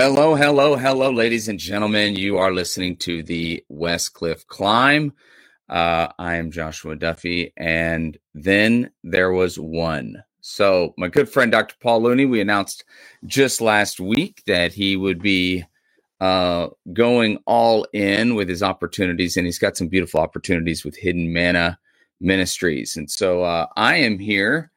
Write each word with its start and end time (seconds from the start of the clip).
Hello, 0.00 0.36
hello, 0.36 0.76
hello, 0.76 1.10
ladies 1.10 1.48
and 1.48 1.58
gentlemen. 1.58 2.14
You 2.14 2.38
are 2.38 2.52
listening 2.52 2.98
to 2.98 3.24
the 3.24 3.64
Westcliffe 3.68 4.46
Climb. 4.46 5.12
Uh, 5.68 6.06
I 6.16 6.36
am 6.36 6.52
Joshua 6.52 6.94
Duffy, 6.94 7.52
and 7.56 8.16
then 8.32 8.92
there 9.02 9.32
was 9.32 9.58
one. 9.58 10.22
So, 10.40 10.94
my 10.96 11.08
good 11.08 11.28
friend 11.28 11.50
Dr. 11.50 11.74
Paul 11.82 12.04
Looney, 12.04 12.26
we 12.26 12.40
announced 12.40 12.84
just 13.26 13.60
last 13.60 13.98
week 13.98 14.44
that 14.46 14.72
he 14.72 14.94
would 14.94 15.20
be 15.20 15.64
uh, 16.20 16.68
going 16.92 17.40
all 17.44 17.84
in 17.92 18.36
with 18.36 18.48
his 18.48 18.62
opportunities, 18.62 19.36
and 19.36 19.46
he's 19.46 19.58
got 19.58 19.76
some 19.76 19.88
beautiful 19.88 20.20
opportunities 20.20 20.84
with 20.84 20.96
Hidden 20.96 21.32
Manna 21.32 21.76
Ministries. 22.20 22.96
And 22.96 23.10
so, 23.10 23.42
uh, 23.42 23.66
I 23.76 23.96
am 23.96 24.20
here 24.20 24.70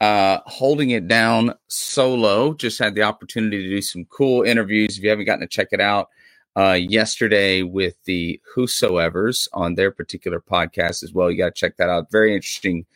uh, 0.00 0.38
holding 0.46 0.90
it 0.90 1.08
down 1.08 1.54
solo. 1.68 2.54
Just 2.54 2.78
had 2.78 2.94
the 2.94 3.02
opportunity 3.02 3.62
to 3.62 3.68
do 3.68 3.82
some 3.82 4.04
cool 4.06 4.42
interviews. 4.42 4.96
If 4.96 5.04
you 5.04 5.10
haven't 5.10 5.26
gotten 5.26 5.42
to 5.42 5.46
check 5.46 5.68
it 5.72 5.80
out, 5.80 6.08
uh, 6.56 6.72
yesterday 6.72 7.62
with 7.62 7.94
the 8.04 8.40
Whosoevers 8.54 9.48
on 9.52 9.74
their 9.74 9.90
particular 9.90 10.40
podcast 10.40 11.02
as 11.02 11.12
well. 11.12 11.30
You 11.30 11.38
got 11.38 11.54
to 11.54 11.60
check 11.60 11.76
that 11.76 11.88
out. 11.88 12.10
Very 12.10 12.34
interesting 12.34 12.86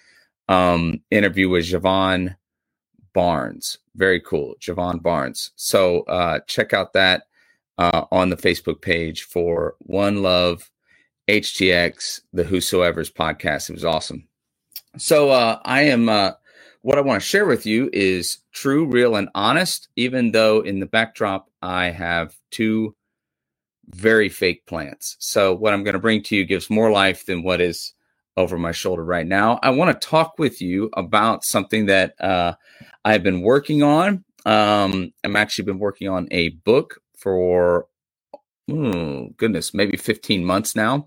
um, 0.48 1.00
interview 1.10 1.48
with 1.48 1.66
Javon 1.66 2.36
Barnes. 3.12 3.78
Very 3.94 4.20
cool, 4.20 4.54
Javon 4.60 5.02
Barnes. 5.02 5.52
So 5.56 6.00
uh, 6.02 6.40
check 6.46 6.72
out 6.72 6.92
that 6.94 7.24
uh, 7.78 8.04
on 8.10 8.30
the 8.30 8.36
Facebook 8.36 8.82
page 8.82 9.22
for 9.22 9.76
One 9.78 10.22
Love 10.22 10.70
HTX, 11.28 12.20
the 12.32 12.44
Whosoevers 12.44 13.12
podcast. 13.12 13.70
It 13.70 13.74
was 13.74 13.84
awesome. 13.84 14.26
So 14.98 15.30
uh, 15.30 15.60
I 15.64 15.82
am 15.82 16.08
uh, 16.08 16.32
what 16.84 16.98
I 16.98 17.00
want 17.00 17.22
to 17.22 17.26
share 17.26 17.46
with 17.46 17.64
you 17.64 17.88
is 17.94 18.42
true, 18.52 18.84
real, 18.84 19.16
and 19.16 19.30
honest, 19.34 19.88
even 19.96 20.32
though 20.32 20.60
in 20.60 20.80
the 20.80 20.86
backdrop 20.86 21.48
I 21.62 21.86
have 21.86 22.36
two 22.50 22.94
very 23.88 24.28
fake 24.28 24.66
plants. 24.66 25.16
So, 25.18 25.54
what 25.54 25.72
I'm 25.72 25.82
going 25.82 25.94
to 25.94 25.98
bring 25.98 26.22
to 26.24 26.36
you 26.36 26.44
gives 26.44 26.68
more 26.68 26.90
life 26.90 27.24
than 27.24 27.42
what 27.42 27.62
is 27.62 27.94
over 28.36 28.58
my 28.58 28.72
shoulder 28.72 29.02
right 29.02 29.26
now. 29.26 29.58
I 29.62 29.70
want 29.70 29.98
to 29.98 30.06
talk 30.06 30.34
with 30.38 30.60
you 30.60 30.90
about 30.92 31.42
something 31.42 31.86
that 31.86 32.20
uh, 32.20 32.52
I've 33.02 33.22
been 33.22 33.40
working 33.40 33.82
on. 33.82 34.22
Um, 34.44 35.10
I'm 35.24 35.36
actually 35.36 35.64
been 35.64 35.78
working 35.78 36.10
on 36.10 36.28
a 36.32 36.50
book 36.50 37.00
for, 37.16 37.86
goodness, 38.68 39.72
maybe 39.72 39.96
15 39.96 40.44
months 40.44 40.76
now. 40.76 41.06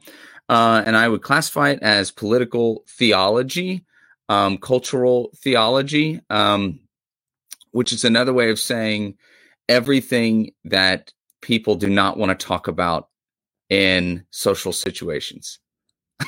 Uh, 0.49 0.81
and 0.87 0.97
I 0.97 1.07
would 1.07 1.21
classify 1.21 1.69
it 1.69 1.83
as 1.83 2.09
political 2.09 2.83
theology 2.89 3.85
um, 4.29 4.57
cultural 4.57 5.31
theology, 5.37 6.21
um, 6.29 6.79
which 7.71 7.93
is 7.93 8.03
another 8.03 8.33
way 8.33 8.49
of 8.49 8.59
saying 8.59 9.15
everything 9.69 10.51
that 10.65 11.11
people 11.41 11.75
do 11.75 11.89
not 11.89 12.17
want 12.17 12.37
to 12.37 12.45
talk 12.45 12.67
about 12.67 13.09
in 13.69 14.25
social 14.31 14.71
situations. 14.73 15.59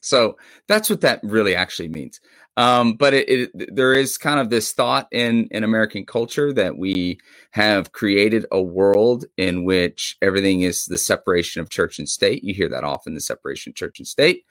so 0.00 0.36
that's 0.68 0.90
what 0.90 1.00
that 1.00 1.20
really 1.22 1.54
actually 1.54 1.88
means. 1.88 2.20
Um, 2.58 2.94
but 2.94 3.12
it, 3.12 3.28
it, 3.28 3.74
there 3.74 3.92
is 3.92 4.16
kind 4.16 4.40
of 4.40 4.48
this 4.48 4.72
thought 4.72 5.08
in 5.12 5.46
in 5.50 5.62
American 5.62 6.06
culture 6.06 6.54
that 6.54 6.78
we 6.78 7.18
have 7.50 7.92
created 7.92 8.46
a 8.50 8.62
world 8.62 9.26
in 9.36 9.64
which 9.64 10.16
everything 10.22 10.62
is 10.62 10.86
the 10.86 10.96
separation 10.96 11.60
of 11.60 11.68
church 11.68 11.98
and 11.98 12.08
state. 12.08 12.42
You 12.42 12.54
hear 12.54 12.70
that 12.70 12.84
often, 12.84 13.14
the 13.14 13.20
separation 13.20 13.70
of 13.70 13.76
church 13.76 13.98
and 13.98 14.08
state. 14.08 14.44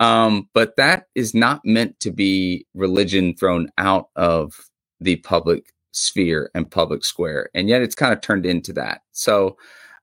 Um, 0.00 0.48
but 0.54 0.76
that 0.76 1.04
is 1.14 1.34
not 1.34 1.62
meant 1.64 2.00
to 2.00 2.10
be 2.10 2.66
religion 2.74 3.34
thrown 3.34 3.70
out 3.78 4.08
of 4.16 4.54
the 5.00 5.16
public 5.16 5.72
sphere 5.92 6.50
and 6.54 6.70
public 6.70 7.04
square, 7.04 7.50
and 7.54 7.68
yet 7.68 7.82
it's 7.82 7.94
kind 7.94 8.12
of 8.12 8.20
turned 8.20 8.46
into 8.46 8.72
that. 8.74 9.02
So 9.12 9.56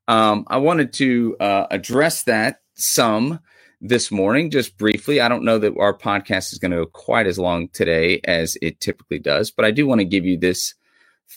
um, 0.07 0.45
I 0.47 0.57
wanted 0.57 0.93
to 0.93 1.37
uh, 1.39 1.67
address 1.71 2.23
that 2.23 2.61
some 2.75 3.39
this 3.81 4.11
morning, 4.11 4.49
just 4.49 4.77
briefly. 4.77 5.21
I 5.21 5.29
don't 5.29 5.45
know 5.45 5.59
that 5.59 5.77
our 5.79 5.97
podcast 5.97 6.51
is 6.53 6.59
going 6.59 6.71
to 6.71 6.77
go 6.77 6.85
quite 6.87 7.27
as 7.27 7.39
long 7.39 7.69
today 7.69 8.21
as 8.25 8.57
it 8.61 8.79
typically 8.79 9.19
does, 9.19 9.51
but 9.51 9.65
I 9.65 9.71
do 9.71 9.87
want 9.87 10.01
to 10.01 10.05
give 10.05 10.25
you 10.25 10.37
this 10.37 10.73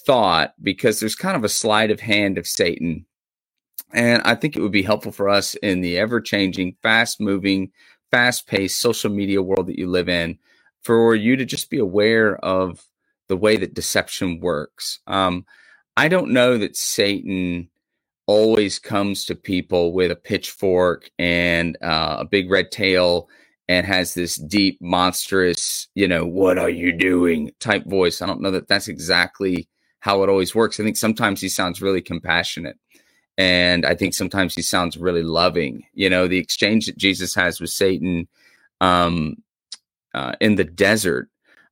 thought 0.07 0.55
because 0.63 1.01
there's 1.01 1.17
kind 1.17 1.37
of 1.37 1.45
a 1.45 1.49
sleight 1.49 1.91
of 1.91 2.01
hand 2.01 2.39
of 2.39 2.47
Satan. 2.47 3.07
And 3.93 4.23
I 4.23 4.35
think 4.35 4.57
it 4.57 4.61
would 4.61 4.73
be 4.73 4.83
helpful 4.83 5.13
for 5.13 5.29
us 5.29 5.55
in 5.57 5.81
the 5.81 5.99
ever 5.99 6.21
changing, 6.21 6.77
fast 6.83 7.21
moving, 7.21 7.73
fast 8.11 8.47
paced 8.47 8.81
social 8.81 9.11
media 9.11 9.43
world 9.43 9.67
that 9.69 9.79
you 9.79 9.89
live 9.89 10.09
in 10.09 10.39
for 10.83 11.15
you 11.15 11.37
to 11.37 11.45
just 11.45 11.71
be 11.71 11.79
aware 11.79 12.37
of 12.45 12.85
the 13.29 13.37
way 13.37 13.57
that 13.57 13.75
deception 13.75 14.41
works. 14.41 15.01
Um, 15.07 15.45
I 15.97 16.09
don't 16.09 16.31
know 16.31 16.59
that 16.59 16.77
Satan 16.77 17.69
always 18.27 18.79
comes 18.79 19.25
to 19.25 19.35
people 19.35 19.93
with 19.93 20.11
a 20.11 20.17
pitchfork 20.17 21.11
and 21.19 21.77
uh, 21.83 22.19
a 22.21 22.25
big 22.25 22.51
red 22.51 22.71
tail 22.71 23.29
and 23.69 23.87
has 23.87 24.15
this 24.15 24.37
deep, 24.37 24.79
monstrous, 24.81 25.89
you 25.95 26.09
know, 26.09 26.25
what 26.25 26.59
are 26.59 26.71
you 26.71 26.93
doing 26.97 27.51
type 27.61 27.85
voice. 27.87 28.23
I 28.23 28.27
don't 28.27 28.41
know 28.41 28.51
that 28.51 28.69
that's 28.69 28.89
exactly 28.89 29.69
how 30.01 30.23
it 30.23 30.29
always 30.29 30.55
works. 30.55 30.79
I 30.79 30.85
think 30.85 30.97
sometimes 30.97 31.41
he 31.41 31.49
sounds 31.49 31.83
really 31.83 32.01
compassionate. 32.01 32.79
And 33.39 33.87
I 33.87 33.95
think 33.95 34.15
sometimes 34.15 34.55
he 34.57 34.63
sounds 34.63 34.99
really 34.99 35.23
loving. 35.23 35.85
You 35.95 36.11
know, 36.11 36.29
the 36.29 36.39
exchange 36.39 36.87
that 36.87 36.99
Jesus 36.99 37.35
has 37.37 37.61
with 37.61 37.71
Satan 37.71 38.29
um, 38.83 39.37
uh, 40.15 40.35
in 40.41 40.57
the 40.57 40.65
desert, 40.65 41.31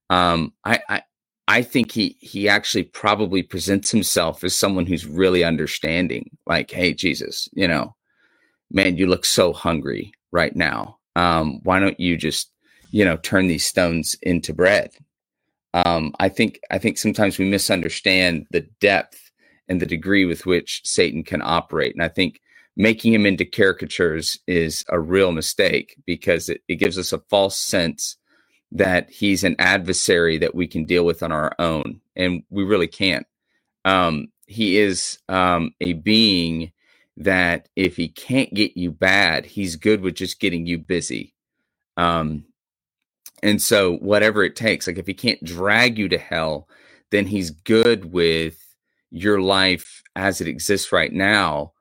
um, 0.08 0.54
I, 0.64 0.80
I, 0.88 1.02
I 1.48 1.62
think 1.62 1.92
he 1.92 2.16
he 2.20 2.48
actually 2.48 2.84
probably 2.84 3.42
presents 3.42 3.90
himself 3.90 4.44
as 4.44 4.56
someone 4.56 4.86
who's 4.86 5.06
really 5.06 5.44
understanding. 5.44 6.30
Like, 6.46 6.70
hey, 6.70 6.94
Jesus, 6.94 7.48
you 7.54 7.68
know, 7.68 7.96
man, 8.70 8.96
you 8.96 9.08
look 9.08 9.24
so 9.24 9.52
hungry 9.52 10.12
right 10.32 10.56
now. 10.56 10.98
Um, 11.16 11.60
why 11.64 11.80
don't 11.80 11.98
you 11.98 12.16
just, 12.16 12.52
you 12.92 13.04
know, 13.04 13.16
turn 13.18 13.48
these 13.48 13.66
stones 13.66 14.16
into 14.22 14.54
bread? 14.54 14.92
Um, 15.74 16.14
I 16.20 16.28
think 16.28 16.60
I 16.70 16.78
think 16.78 16.98
sometimes 16.98 17.38
we 17.38 17.44
misunderstand 17.48 18.46
the 18.50 18.62
depth 18.80 19.25
and 19.68 19.80
the 19.80 19.86
degree 19.86 20.24
with 20.24 20.46
which 20.46 20.82
Satan 20.84 21.22
can 21.22 21.42
operate, 21.42 21.94
and 21.94 22.02
I 22.02 22.08
think 22.08 22.40
making 22.76 23.14
him 23.14 23.26
into 23.26 23.44
caricatures 23.44 24.38
is 24.46 24.84
a 24.88 25.00
real 25.00 25.32
mistake 25.32 25.96
because 26.04 26.48
it, 26.48 26.62
it 26.68 26.76
gives 26.76 26.98
us 26.98 27.12
a 27.12 27.22
false 27.30 27.58
sense 27.58 28.16
that 28.72 29.08
he's 29.10 29.44
an 29.44 29.56
adversary 29.58 30.38
that 30.38 30.54
we 30.54 30.66
can 30.66 30.84
deal 30.84 31.04
with 31.04 31.22
on 31.22 31.32
our 31.32 31.52
own, 31.58 32.00
and 32.14 32.42
we 32.50 32.64
really 32.64 32.88
can't. 32.88 33.26
Um, 33.84 34.28
he 34.46 34.78
is 34.78 35.18
um, 35.28 35.72
a 35.80 35.94
being 35.94 36.72
that 37.16 37.68
if 37.76 37.96
he 37.96 38.08
can't 38.08 38.52
get 38.52 38.76
you 38.76 38.90
bad, 38.90 39.46
he's 39.46 39.76
good 39.76 40.00
with 40.00 40.14
just 40.14 40.40
getting 40.40 40.66
you 40.66 40.78
busy. 40.78 41.34
Um, 41.96 42.44
and 43.42 43.60
so, 43.60 43.96
whatever 43.98 44.44
it 44.44 44.56
takes, 44.56 44.86
like 44.86 44.98
if 44.98 45.06
he 45.06 45.14
can't 45.14 45.42
drag 45.42 45.98
you 45.98 46.08
to 46.08 46.18
hell, 46.18 46.68
then 47.10 47.26
he's 47.26 47.50
good 47.50 48.06
with 48.12 48.65
your 49.16 49.40
life 49.40 50.02
as 50.16 50.40
it 50.40 50.48
exists 50.48 50.92
right 50.92 51.12
now 51.12 51.72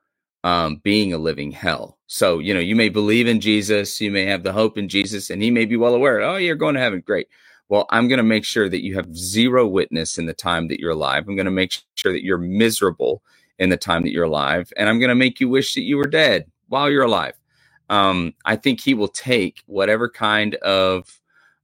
um, 0.45 0.77
being 0.83 1.13
a 1.13 1.19
living 1.19 1.51
hell. 1.51 1.99
So, 2.07 2.39
you 2.39 2.53
know, 2.55 2.61
you 2.61 2.75
may 2.75 2.89
believe 2.89 3.27
in 3.27 3.41
Jesus, 3.41 4.01
you 4.01 4.11
may 4.11 4.25
have 4.27 4.43
the 4.43 4.53
hope 4.53 4.77
in 4.79 4.89
Jesus, 4.89 5.29
and 5.31 5.43
he 5.43 5.51
may 5.51 5.65
be 5.65 5.77
well 5.77 5.95
aware, 5.95 6.21
oh, 6.21 6.37
you're 6.37 6.55
going 6.57 6.75
to 6.75 6.81
heaven. 6.81 7.03
Great. 7.05 7.29
Well, 7.69 7.87
I'm 7.91 8.09
going 8.09 8.19
to 8.19 8.23
make 8.23 8.45
sure 8.45 8.69
that 8.69 8.83
you 8.83 8.95
have 8.95 9.15
zero 9.15 9.67
witness 9.67 10.19
in 10.19 10.27
the 10.27 10.33
time 10.35 10.69
that 10.69 10.81
you're 10.81 10.91
alive. 10.91 11.25
I'm 11.27 11.35
going 11.37 11.45
to 11.45 11.51
make 11.51 11.73
sure 11.95 12.13
that 12.13 12.25
you're 12.25 12.39
miserable 12.39 13.23
in 13.59 13.69
the 13.69 13.77
time 13.77 14.03
that 14.03 14.11
you're 14.13 14.25
alive. 14.25 14.73
And 14.77 14.89
I'm 14.89 14.99
going 14.99 15.09
to 15.09 15.15
make 15.15 15.39
you 15.41 15.49
wish 15.49 15.75
that 15.75 15.83
you 15.83 15.97
were 15.97 16.07
dead 16.07 16.47
while 16.69 16.91
you're 16.91 17.05
alive. 17.05 17.35
Um, 17.89 18.35
I 18.45 18.57
think 18.57 18.81
he 18.81 18.95
will 18.95 19.09
take 19.09 19.63
whatever 19.67 20.09
kind 20.09 20.55
of 20.57 21.21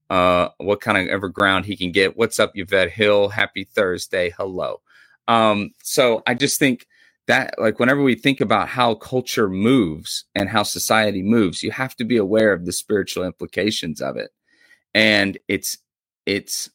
uh, 0.09 0.49
what 0.59 0.81
kind 0.81 0.99
of 0.99 1.09
ever 1.09 1.29
ground 1.29 1.65
he 1.65 1.77
can 1.77 1.91
get. 1.91 2.17
What's 2.17 2.39
up, 2.39 2.53
Yvette 2.55 2.91
Hill? 2.91 3.29
Happy 3.29 3.65
Thursday. 3.65 4.31
Hello. 4.37 4.81
Um, 5.31 5.71
so 5.81 6.23
I 6.27 6.33
just 6.33 6.59
think 6.59 6.87
that 7.27 7.55
like 7.57 7.79
whenever 7.79 8.03
we 8.03 8.15
think 8.15 8.41
about 8.41 8.67
how 8.67 8.95
culture 8.95 9.47
moves 9.47 10.25
and 10.35 10.49
how 10.49 10.63
society 10.63 11.23
moves 11.23 11.63
you 11.63 11.71
have 11.71 11.95
to 11.95 12.03
be 12.03 12.17
aware 12.17 12.51
of 12.51 12.65
the 12.65 12.73
spiritual 12.73 13.23
implications 13.23 14.01
of 14.01 14.17
it. 14.17 14.31
And 14.93 15.37
it's 15.47 15.77
it's 16.25 16.69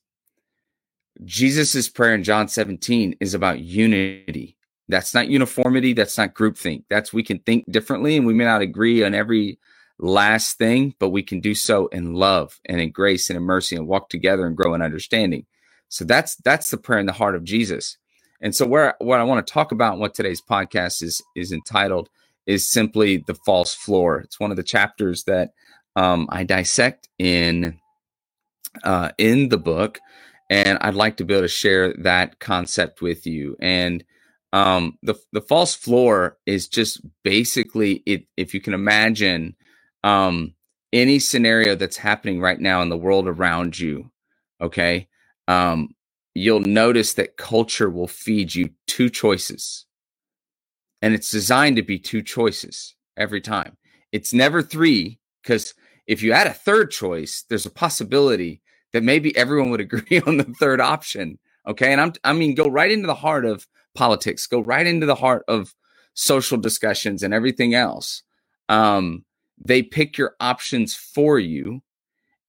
jesus's 1.25 1.89
prayer 1.91 2.15
in 2.15 2.25
john 2.25 2.49
17 2.49 3.17
is 3.21 3.35
about 3.35 3.61
unity. 3.61 4.57
That's 4.89 5.13
not 5.13 5.29
uniformity 5.29 5.93
that's 5.93 6.17
not 6.17 6.35
groupthink. 6.35 6.85
That's 6.89 7.13
we 7.13 7.23
can 7.23 7.41
think 7.41 7.71
differently 7.71 8.17
and 8.17 8.27
we 8.27 8.33
may 8.33 8.45
not 8.45 8.63
agree 8.63 9.05
on 9.05 9.15
every 9.15 9.59
last 9.99 10.57
thing 10.57 10.95
but 10.99 11.11
we 11.11 11.23
can 11.23 11.41
do 11.41 11.55
so 11.55 11.89
in 11.89 12.15
love 12.15 12.59
and 12.65 12.81
in 12.81 12.91
grace 12.91 13.29
and 13.29 13.37
in 13.37 13.43
mercy 13.43 13.77
and 13.77 13.87
walk 13.87 14.09
together 14.09 14.47
and 14.47 14.57
grow 14.57 14.73
in 14.73 14.81
understanding. 14.81 15.45
So 15.91 16.07
that's 16.07 16.37
that's 16.37 16.71
the 16.71 16.79
prayer 16.79 17.01
in 17.01 17.05
the 17.05 17.13
heart 17.13 17.35
of 17.35 17.45
jesus 17.45 17.99
and 18.43 18.55
so 18.55 18.67
where 18.67 18.97
what 19.01 19.21
I 19.21 19.25
want 19.25 19.47
to 19.47 19.53
talk 19.53 19.73
about 19.73 19.99
what 19.99 20.15
today's 20.15 20.43
podcast 20.43 21.03
is 21.03 21.23
is 21.37 21.53
entitled 21.53 22.11
is 22.47 22.69
simply 22.69 23.19
the 23.19 23.35
false 23.47 23.75
floor. 23.75 24.21
It's 24.21 24.41
one 24.41 24.51
of 24.53 24.57
the 24.59 24.65
chapters 24.65 25.25
that 25.25 25.51
um, 25.97 26.29
I 26.31 26.45
dissect 26.45 27.09
in 27.19 27.81
uh, 28.85 29.11
in 29.19 29.51
the 29.51 29.59
book, 29.59 30.01
and 30.51 30.79
I'd 30.83 30.95
like 30.95 31.19
to 31.19 31.25
be 31.25 31.35
able 31.35 31.45
to 31.45 31.49
share 31.49 31.95
that 31.95 32.41
concept 32.41 33.03
with 33.03 33.27
you. 33.27 33.57
And 33.61 34.05
Um, 34.53 34.99
the 35.05 35.17
the 35.33 35.43
false 35.43 35.77
floor 35.77 36.39
is 36.47 36.69
just 36.69 37.03
basically 37.25 38.03
it. 38.07 38.27
If 38.37 38.55
you 38.55 38.63
can 38.63 38.75
imagine, 38.75 39.57
um, 40.05 40.57
any 40.93 41.21
scenario 41.21 41.77
that's 41.77 41.99
happening 41.99 42.43
right 42.43 42.61
now 42.61 42.83
in 42.83 42.91
the 42.91 42.99
world 42.99 43.29
around 43.29 43.79
you, 43.79 44.11
okay, 44.61 45.09
um, 45.49 45.96
you'll 46.39 46.61
notice 46.61 47.15
that 47.15 47.37
culture 47.37 47.91
will 47.91 48.09
feed 48.09 48.55
you 48.55 48.71
two 48.87 49.11
choices, 49.11 49.87
and 51.03 51.15
it's 51.15 51.31
designed 51.31 51.77
to 51.77 51.83
be 51.83 51.99
two 51.99 52.23
choices 52.23 52.95
every 53.17 53.41
time. 53.41 53.77
It's 54.13 54.33
never 54.33 54.63
three 54.63 55.21
because 55.43 55.75
if 56.07 56.23
you 56.23 56.33
add 56.33 56.47
a 56.47 56.55
third 56.55 56.91
choice, 56.91 57.45
there's 57.49 57.67
a 57.67 57.71
possibility 57.71 58.63
that 58.93 59.03
maybe 59.03 59.37
everyone 59.37 59.71
would 59.71 59.81
agree 59.83 60.21
on 60.27 60.39
the 60.39 60.55
third 60.61 60.81
option. 60.81 61.39
Okay. 61.69 61.93
And 61.93 62.01
I'm, 62.01 62.13
I 62.25 62.33
mean, 62.33 62.55
go 62.55 62.67
right 62.67 62.91
into 62.91 63.07
the 63.09 63.15
heart 63.15 63.45
of 63.45 63.67
politics, 63.95 64.47
go 64.47 64.61
right 64.61 64.87
into 64.87 65.07
the 65.07 65.17
heart 65.17 65.45
of 65.49 65.75
social 66.15 66.59
discussions 66.59 67.23
and 67.23 67.35
everything 67.35 67.75
else. 67.75 68.23
Um, 68.69 69.25
they 69.63 69.83
pick 69.83 70.19
your 70.19 70.35
options 70.41 70.95
for 70.95 71.39
you. 71.39 71.83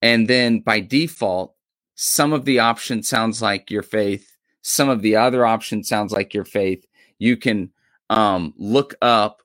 And 0.02 0.28
then 0.30 0.62
by 0.62 0.82
default, 0.82 1.56
some 1.98 2.32
of 2.34 2.46
the 2.46 2.60
option 2.60 3.04
sounds 3.04 3.42
like 3.42 3.72
your 3.72 3.84
faith. 3.84 4.38
Some 4.62 4.90
of 4.90 5.02
the 5.02 5.18
other 5.18 5.48
option 5.48 5.84
sounds 5.84 6.14
like 6.14 6.34
your 6.36 6.46
faith. 6.46 6.86
You 7.20 7.38
can 7.38 7.72
um, 8.12 8.54
look 8.58 8.96
up 9.02 9.42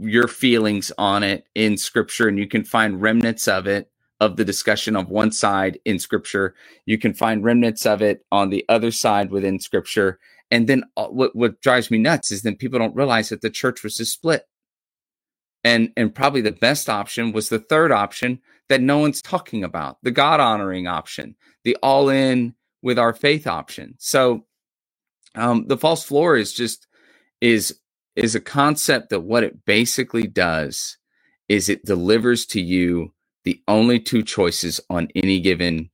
your 0.00 0.28
feelings 0.28 0.92
on 0.98 1.24
it 1.24 1.46
in 1.56 1.78
scripture 1.78 2.28
and 2.28 2.38
you 2.38 2.48
can 2.48 2.64
find 2.64 3.02
remnants 3.02 3.48
of 3.48 3.66
it 3.66 3.90
of 4.20 4.36
the 4.36 4.44
discussion 4.44 4.96
of 4.96 5.08
one 5.10 5.32
side 5.32 5.78
in 5.86 5.98
scripture 5.98 6.54
you 6.86 6.98
can 6.98 7.14
find 7.14 7.44
remnants 7.44 7.86
of 7.86 8.02
it 8.02 8.24
on 8.32 8.50
the 8.50 8.66
other 8.68 8.90
side 8.90 9.30
within 9.30 9.60
scripture 9.60 10.20
and 10.50 10.68
then 10.68 10.84
uh, 10.98 11.06
what, 11.08 11.36
what 11.36 11.60
drives 11.62 11.90
me 11.90 11.98
nuts 11.98 12.32
is 12.32 12.42
then 12.42 12.56
people 12.56 12.78
don't 12.78 12.96
realize 12.96 13.30
that 13.30 13.42
the 13.42 13.50
church 13.50 13.82
was 13.84 13.98
just 13.98 14.14
split 14.14 14.48
and 15.64 15.92
and 15.96 16.14
probably 16.14 16.42
the 16.42 16.52
best 16.52 16.88
option 16.88 17.32
was 17.32 17.48
the 17.48 17.58
third 17.58 17.92
option 17.92 18.40
that 18.68 18.80
no 18.80 18.98
one's 18.98 19.22
talking 19.22 19.64
about 19.64 19.98
the 20.02 20.10
god 20.10 20.40
honoring 20.40 20.86
option 20.86 21.34
the 21.64 21.76
all 21.82 22.08
in 22.08 22.54
with 22.82 22.98
our 22.98 23.12
faith 23.12 23.46
option 23.46 23.94
so 23.98 24.44
um 25.34 25.66
the 25.68 25.78
false 25.78 26.04
floor 26.04 26.36
is 26.36 26.52
just 26.52 26.86
is 27.40 27.78
is 28.16 28.34
a 28.34 28.40
concept 28.40 29.10
that 29.10 29.20
what 29.20 29.42
it 29.42 29.64
basically 29.64 30.26
does 30.26 30.96
is 31.48 31.68
it 31.68 31.84
delivers 31.84 32.46
to 32.46 32.60
you 32.60 33.12
the 33.44 33.62
only 33.68 34.00
two 34.00 34.22
choices 34.22 34.80
on 34.88 35.08
any 35.14 35.40
given 35.40 35.90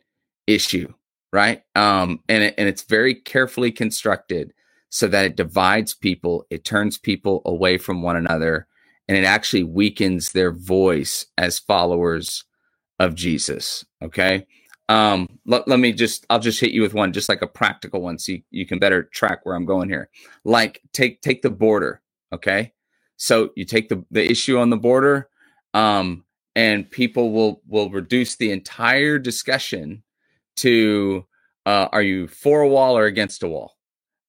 issue, 0.46 0.92
right? 1.32 1.62
Um, 1.74 2.20
and 2.28 2.44
it, 2.44 2.54
and 2.56 2.68
it's 2.68 2.84
very 2.84 3.14
carefully 3.14 3.72
constructed 3.72 4.52
so 4.90 5.08
that 5.08 5.24
it 5.24 5.36
divides 5.36 5.94
people, 5.94 6.46
it 6.50 6.64
turns 6.64 6.98
people 6.98 7.42
away 7.44 7.78
from 7.78 8.02
one 8.02 8.16
another, 8.16 8.66
and 9.08 9.16
it 9.16 9.24
actually 9.24 9.64
weakens 9.64 10.32
their 10.32 10.52
voice 10.52 11.26
as 11.38 11.58
followers 11.58 12.44
of 13.00 13.16
Jesus. 13.16 13.84
Okay. 14.00 14.46
Um, 14.88 15.38
let, 15.46 15.66
let 15.66 15.80
me 15.80 15.92
just, 15.92 16.26
I'll 16.28 16.38
just 16.38 16.60
hit 16.60 16.72
you 16.72 16.82
with 16.82 16.94
one, 16.94 17.12
just 17.12 17.28
like 17.28 17.42
a 17.42 17.46
practical 17.46 18.02
one, 18.02 18.18
so 18.18 18.32
you, 18.32 18.42
you 18.50 18.66
can 18.66 18.78
better 18.78 19.04
track 19.04 19.40
where 19.42 19.56
I'm 19.56 19.64
going 19.64 19.88
here. 19.88 20.10
Like 20.44 20.82
take, 20.92 21.22
take 21.22 21.42
the 21.42 21.50
border. 21.50 22.02
Okay. 22.32 22.72
So 23.16 23.50
you 23.56 23.64
take 23.64 23.88
the, 23.88 24.04
the 24.10 24.30
issue 24.30 24.58
on 24.58 24.70
the 24.70 24.76
border, 24.76 25.28
um, 25.74 26.24
and 26.54 26.90
people 26.90 27.32
will, 27.32 27.62
will 27.66 27.88
reduce 27.88 28.36
the 28.36 28.50
entire 28.50 29.18
discussion 29.18 30.02
to, 30.56 31.24
uh, 31.64 31.88
are 31.92 32.02
you 32.02 32.26
for 32.26 32.60
a 32.60 32.68
wall 32.68 32.98
or 32.98 33.06
against 33.06 33.42
a 33.42 33.48
wall? 33.48 33.76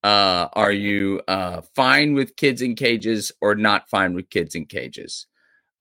Uh, 0.03 0.47
are 0.53 0.71
you, 0.71 1.21
uh, 1.27 1.62
fine 1.75 2.13
with 2.13 2.35
kids 2.35 2.62
in 2.62 2.75
cages 2.75 3.31
or 3.41 3.56
not 3.56 3.89
fine 3.89 4.13
with 4.13 4.29
kids 4.29 4.56
in 4.56 4.65
cages? 4.65 5.25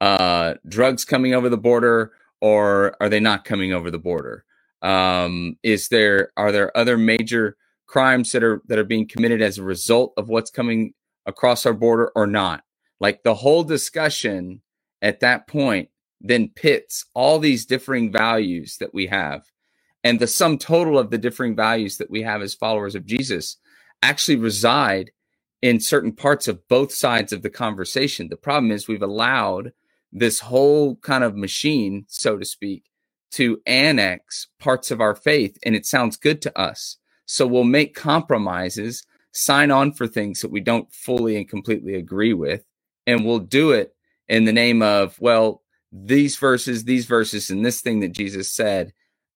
Uh, 0.00 0.54
drugs 0.66 1.04
coming 1.04 1.34
over 1.34 1.50
the 1.50 1.58
border 1.58 2.12
or 2.40 2.96
are 3.00 3.08
they 3.08 3.20
not 3.20 3.44
coming 3.44 3.72
over 3.72 3.90
the 3.90 3.98
border? 3.98 4.44
Um, 4.82 5.56
is 5.62 5.88
there, 5.88 6.30
are 6.36 6.52
there 6.52 6.76
other 6.76 6.96
major 6.96 7.56
crimes 7.90 8.30
that 8.32 8.44
are, 8.44 8.62
that 8.68 8.78
are 8.78 8.84
being 8.84 9.06
committed 9.06 9.42
as 9.42 9.58
a 9.58 9.64
result 9.64 10.14
of 10.16 10.28
what's 10.28 10.50
coming 10.50 10.94
across 11.26 11.66
our 11.66 11.72
border 11.74 12.12
or 12.14 12.26
not. 12.26 12.62
Like 13.00 13.24
the 13.24 13.34
whole 13.34 13.64
discussion 13.64 14.62
at 15.02 15.20
that 15.20 15.48
point 15.48 15.88
then 16.20 16.50
pits 16.54 17.06
all 17.14 17.38
these 17.38 17.64
differing 17.64 18.12
values 18.12 18.76
that 18.78 18.92
we 18.94 19.06
have. 19.06 19.42
And 20.04 20.20
the 20.20 20.26
sum 20.26 20.58
total 20.58 20.98
of 20.98 21.10
the 21.10 21.18
differing 21.18 21.56
values 21.56 21.96
that 21.96 22.10
we 22.10 22.22
have 22.22 22.42
as 22.42 22.54
followers 22.54 22.94
of 22.94 23.06
Jesus 23.06 23.56
actually 24.02 24.36
reside 24.36 25.10
in 25.62 25.80
certain 25.80 26.12
parts 26.12 26.46
of 26.46 26.68
both 26.68 26.92
sides 26.92 27.32
of 27.32 27.42
the 27.42 27.50
conversation. 27.50 28.28
The 28.28 28.36
problem 28.36 28.70
is 28.70 28.86
we've 28.86 29.02
allowed 29.02 29.72
this 30.12 30.40
whole 30.40 30.96
kind 30.96 31.24
of 31.24 31.36
machine, 31.36 32.04
so 32.08 32.36
to 32.36 32.44
speak, 32.44 32.84
to 33.32 33.60
annex 33.66 34.48
parts 34.58 34.90
of 34.90 35.00
our 35.00 35.14
faith, 35.14 35.56
and 35.64 35.74
it 35.76 35.86
sounds 35.86 36.16
good 36.16 36.42
to 36.42 36.58
us. 36.58 36.96
So 37.26 37.46
we'll 37.46 37.64
make 37.64 37.94
compromises 37.94 39.04
sign 39.32 39.70
on 39.70 39.92
for 39.92 40.06
things 40.06 40.40
that 40.40 40.50
we 40.50 40.60
don't 40.60 40.92
fully 40.92 41.36
and 41.36 41.48
completely 41.48 41.94
agree 41.94 42.32
with. 42.32 42.64
And 43.06 43.24
we'll 43.24 43.38
do 43.38 43.70
it 43.70 43.94
in 44.28 44.44
the 44.44 44.52
name 44.52 44.82
of, 44.82 45.16
well, 45.20 45.62
these 45.92 46.36
verses, 46.36 46.84
these 46.84 47.06
verses, 47.06 47.50
and 47.50 47.64
this 47.64 47.80
thing 47.80 48.00
that 48.00 48.12
Jesus 48.12 48.52
said, 48.52 48.92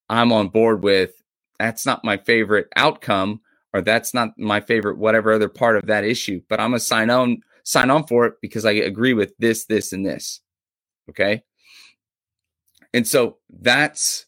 I'm 0.08 0.32
on 0.32 0.48
board 0.48 0.82
with. 0.82 1.12
That's 1.58 1.86
not 1.86 2.04
my 2.04 2.16
favorite 2.16 2.68
outcome, 2.76 3.40
or 3.72 3.80
that's 3.80 4.12
not 4.12 4.38
my 4.38 4.60
favorite 4.60 4.98
whatever 4.98 5.32
other 5.32 5.48
part 5.48 5.76
of 5.76 5.86
that 5.86 6.04
issue. 6.04 6.40
But 6.48 6.60
I'm 6.60 6.70
gonna 6.70 6.80
sign 6.80 7.10
on 7.10 7.38
sign 7.64 7.90
on 7.90 8.06
for 8.06 8.26
it 8.26 8.34
because 8.42 8.64
I 8.64 8.72
agree 8.72 9.14
with 9.14 9.36
this, 9.38 9.64
this, 9.66 9.92
and 9.92 10.04
this. 10.04 10.40
Okay. 11.10 11.42
And 12.92 13.06
so 13.06 13.38
that's 13.50 14.26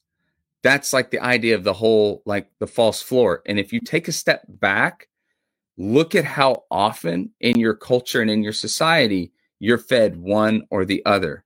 that's 0.62 0.93
like 0.93 1.11
the 1.11 1.20
idea 1.20 1.55
of 1.55 1.64
the 1.64 1.75
whole 1.75 2.23
like 2.26 2.50
the 2.58 2.67
false 2.67 3.02
floor. 3.02 3.43
And 3.46 3.58
if 3.58 3.73
you 3.73 3.81
take 3.81 4.08
a 4.08 4.12
step 4.12 4.43
back 4.49 5.08
look 5.78 6.14
at 6.14 6.25
how 6.25 6.64
often 6.70 7.31
in 7.40 7.58
your 7.58 7.75
culture 7.75 8.20
and 8.23 8.31
in 8.31 8.43
your 8.43 8.52
society 8.52 9.32
you're 9.58 9.79
fed 9.79 10.17
one 10.17 10.62
or 10.70 10.84
the 10.84 11.05
other. 11.06 11.44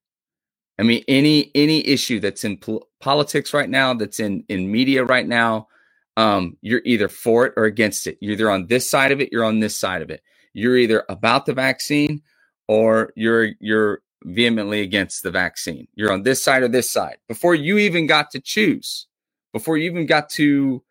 I 0.79 0.83
mean, 0.83 1.05
any 1.09 1.51
any 1.55 1.87
issue 1.87 2.21
that's 2.21 2.45
in 2.45 2.57
pol- 2.57 2.89
politics 3.01 3.53
right 3.53 3.69
now, 3.69 3.95
that's 3.95 4.19
in 4.19 4.45
in 4.49 4.73
media 4.73 5.05
right 5.05 5.27
now, 5.27 5.69
um, 6.17 6.57
you're 6.63 6.83
either 6.85 7.09
for 7.09 7.47
it 7.47 7.55
or 7.57 7.65
against 7.65 8.07
it. 8.07 8.19
You're 8.21 8.33
either 8.33 8.51
on 8.51 8.67
this 8.67 8.89
side 8.91 9.13
of 9.13 9.21
it, 9.21 9.31
you're 9.31 9.45
on 9.45 9.61
this 9.61 9.77
side 9.77 10.03
of 10.03 10.11
it. 10.11 10.23
You're 10.55 10.79
either 10.79 11.05
about 11.09 11.47
the 11.47 11.53
vaccine 11.53 12.23
or 12.67 13.13
you're 13.15 13.51
you're 13.61 14.03
vehemently 14.25 14.83
against 14.83 15.23
the 15.23 15.31
vaccine. 15.31 15.89
You're 15.95 16.13
on 16.13 16.23
this 16.23 16.43
side 16.43 16.63
or 16.63 16.69
this 16.69 16.91
side. 16.91 17.17
Before 17.29 17.55
you 17.55 17.79
even 17.79 18.07
got 18.07 18.31
to 18.33 18.41
choose, 18.41 19.07
before 19.53 19.77
you 19.77 19.91
even 19.91 20.07
got 20.07 20.29
to 20.31 20.83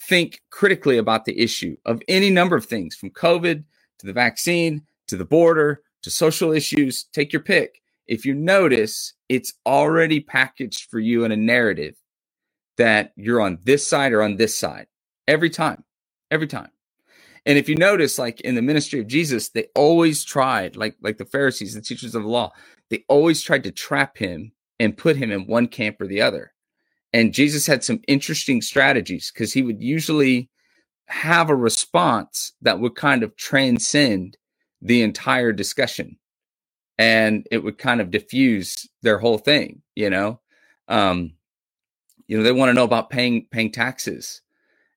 think 0.00 0.40
critically 0.50 0.98
about 0.98 1.24
the 1.24 1.38
issue 1.40 1.76
of 1.84 2.02
any 2.08 2.30
number 2.30 2.56
of 2.56 2.64
things 2.66 2.94
from 2.94 3.10
COVID 3.10 3.64
to 3.98 4.06
the 4.06 4.12
vaccine 4.12 4.82
to 5.08 5.16
the 5.16 5.24
border 5.24 5.82
to 6.02 6.10
social 6.10 6.52
issues. 6.52 7.04
Take 7.12 7.32
your 7.32 7.42
pick. 7.42 7.80
If 8.06 8.24
you 8.24 8.34
notice, 8.34 9.14
it's 9.28 9.52
already 9.66 10.20
packaged 10.20 10.88
for 10.90 10.98
you 10.98 11.24
in 11.24 11.32
a 11.32 11.36
narrative 11.36 11.96
that 12.76 13.12
you're 13.16 13.40
on 13.40 13.58
this 13.64 13.86
side 13.86 14.12
or 14.12 14.22
on 14.22 14.36
this 14.36 14.56
side 14.56 14.86
every 15.26 15.50
time, 15.50 15.84
every 16.30 16.46
time. 16.46 16.70
And 17.44 17.58
if 17.58 17.68
you 17.68 17.76
notice, 17.76 18.18
like 18.18 18.40
in 18.42 18.54
the 18.54 18.62
ministry 18.62 19.00
of 19.00 19.06
Jesus, 19.06 19.48
they 19.48 19.68
always 19.74 20.24
tried, 20.24 20.76
like 20.76 20.96
like 21.00 21.16
the 21.16 21.24
Pharisees, 21.24 21.74
the 21.74 21.80
teachers 21.80 22.14
of 22.14 22.22
the 22.22 22.28
law, 22.28 22.52
they 22.90 23.04
always 23.08 23.42
tried 23.42 23.64
to 23.64 23.72
trap 23.72 24.18
him 24.18 24.52
and 24.80 24.96
put 24.96 25.16
him 25.16 25.30
in 25.32 25.46
one 25.46 25.68
camp 25.68 26.00
or 26.00 26.06
the 26.06 26.22
other. 26.22 26.52
And 27.12 27.34
Jesus 27.34 27.66
had 27.66 27.84
some 27.84 28.02
interesting 28.08 28.62
strategies 28.62 29.30
because 29.32 29.52
he 29.52 29.62
would 29.62 29.82
usually 29.82 30.50
have 31.08 31.50
a 31.50 31.56
response 31.56 32.52
that 32.62 32.80
would 32.80 32.94
kind 32.96 33.22
of 33.22 33.36
transcend 33.36 34.36
the 34.82 35.02
entire 35.02 35.52
discussion 35.52 36.18
and 36.98 37.46
it 37.50 37.58
would 37.64 37.78
kind 37.78 38.00
of 38.00 38.10
diffuse 38.10 38.88
their 39.02 39.18
whole 39.18 39.38
thing, 39.38 39.82
you 39.96 40.10
know. 40.10 40.40
Um, 40.88 41.34
you 42.26 42.36
know, 42.38 42.44
they 42.44 42.52
want 42.52 42.70
to 42.70 42.74
know 42.74 42.84
about 42.84 43.10
paying 43.10 43.46
paying 43.50 43.72
taxes. 43.72 44.42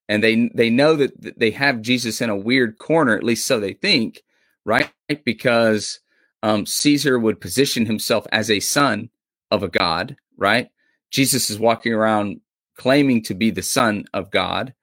And 0.09 0.23
they 0.23 0.51
they 0.55 0.69
know 0.69 0.95
that 0.95 1.39
they 1.39 1.51
have 1.51 1.81
Jesus 1.81 2.21
in 2.21 2.29
a 2.29 2.37
weird 2.37 2.77
corner, 2.79 3.15
at 3.15 3.23
least 3.23 3.47
so 3.47 3.59
they 3.59 3.73
think, 3.73 4.23
right? 4.65 4.91
Because 5.25 5.99
um, 6.43 6.65
Caesar 6.65 7.19
would 7.19 7.41
position 7.41 7.85
himself 7.85 8.27
as 8.31 8.51
a 8.51 8.59
son 8.59 9.09
of 9.51 9.63
a 9.63 9.69
god, 9.69 10.17
right? 10.37 10.69
Jesus 11.11 11.49
is 11.49 11.59
walking 11.59 11.93
around 11.93 12.41
claiming 12.77 13.23
to 13.23 13.33
be 13.35 13.51
the 13.51 13.63
son 13.63 14.05
of 14.13 14.31
God. 14.31 14.73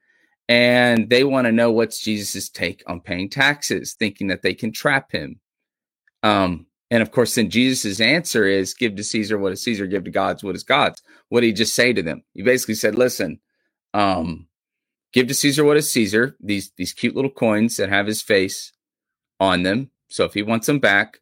And 0.49 1.11
they 1.11 1.25
want 1.25 1.47
to 1.47 1.53
know 1.53 1.73
what's 1.73 2.01
Jesus's 2.03 2.51
take 2.51 2.83
on 2.87 3.01
paying 3.01 3.31
taxes, 3.31 3.95
thinking 3.99 4.29
that 4.29 4.43
they 4.43 4.55
can 4.55 4.73
trap 4.73 5.13
him. 5.13 5.41
Um, 6.23 6.67
and 6.91 7.03
of 7.03 7.13
course, 7.13 7.37
then 7.37 7.51
Jesus's 7.51 8.01
answer 8.01 8.47
is 8.47 8.75
give 8.75 8.97
to 8.97 9.05
Caesar 9.05 9.39
what 9.39 9.53
is 9.53 9.63
Caesar, 9.63 9.87
give 9.87 10.05
to 10.05 10.11
God's 10.13 10.45
what 10.45 10.57
is 10.57 10.65
God's. 10.65 11.03
What 11.31 11.41
did 11.43 11.49
he 11.49 11.53
just 11.55 11.75
say 11.75 11.93
to 11.93 12.03
them? 12.03 12.25
He 12.35 12.43
basically 12.43 12.77
said, 12.77 12.97
listen, 12.97 13.41
um, 13.95 14.49
give 15.13 15.29
to 15.29 15.35
Caesar 15.35 15.65
what 15.65 15.79
is 15.79 15.91
Caesar, 15.93 16.37
these 16.41 16.73
these 16.77 16.93
cute 16.95 17.17
little 17.17 17.31
coins 17.31 17.77
that 17.79 17.91
have 17.91 18.07
his 18.07 18.23
face. 18.23 18.71
on 19.41 19.63
them. 19.63 19.91
So 20.09 20.25
if 20.25 20.35
he 20.35 20.43
wants 20.43 20.67
them 20.67 20.79
back, 20.79 21.19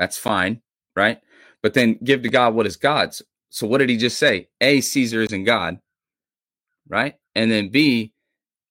that's 0.00 0.18
fine, 0.18 0.62
right? 0.96 1.20
But 1.62 1.74
then 1.74 2.00
give 2.02 2.22
to 2.22 2.30
God 2.30 2.54
what 2.54 2.66
is 2.66 2.78
God's. 2.78 3.22
So 3.50 3.68
what 3.68 3.78
did 3.78 3.90
he 3.90 3.98
just 3.98 4.18
say? 4.18 4.48
A, 4.62 4.80
Caesar 4.80 5.20
isn't 5.22 5.44
God, 5.44 5.78
right? 6.88 7.16
And 7.36 7.52
then 7.52 7.68
B, 7.68 8.14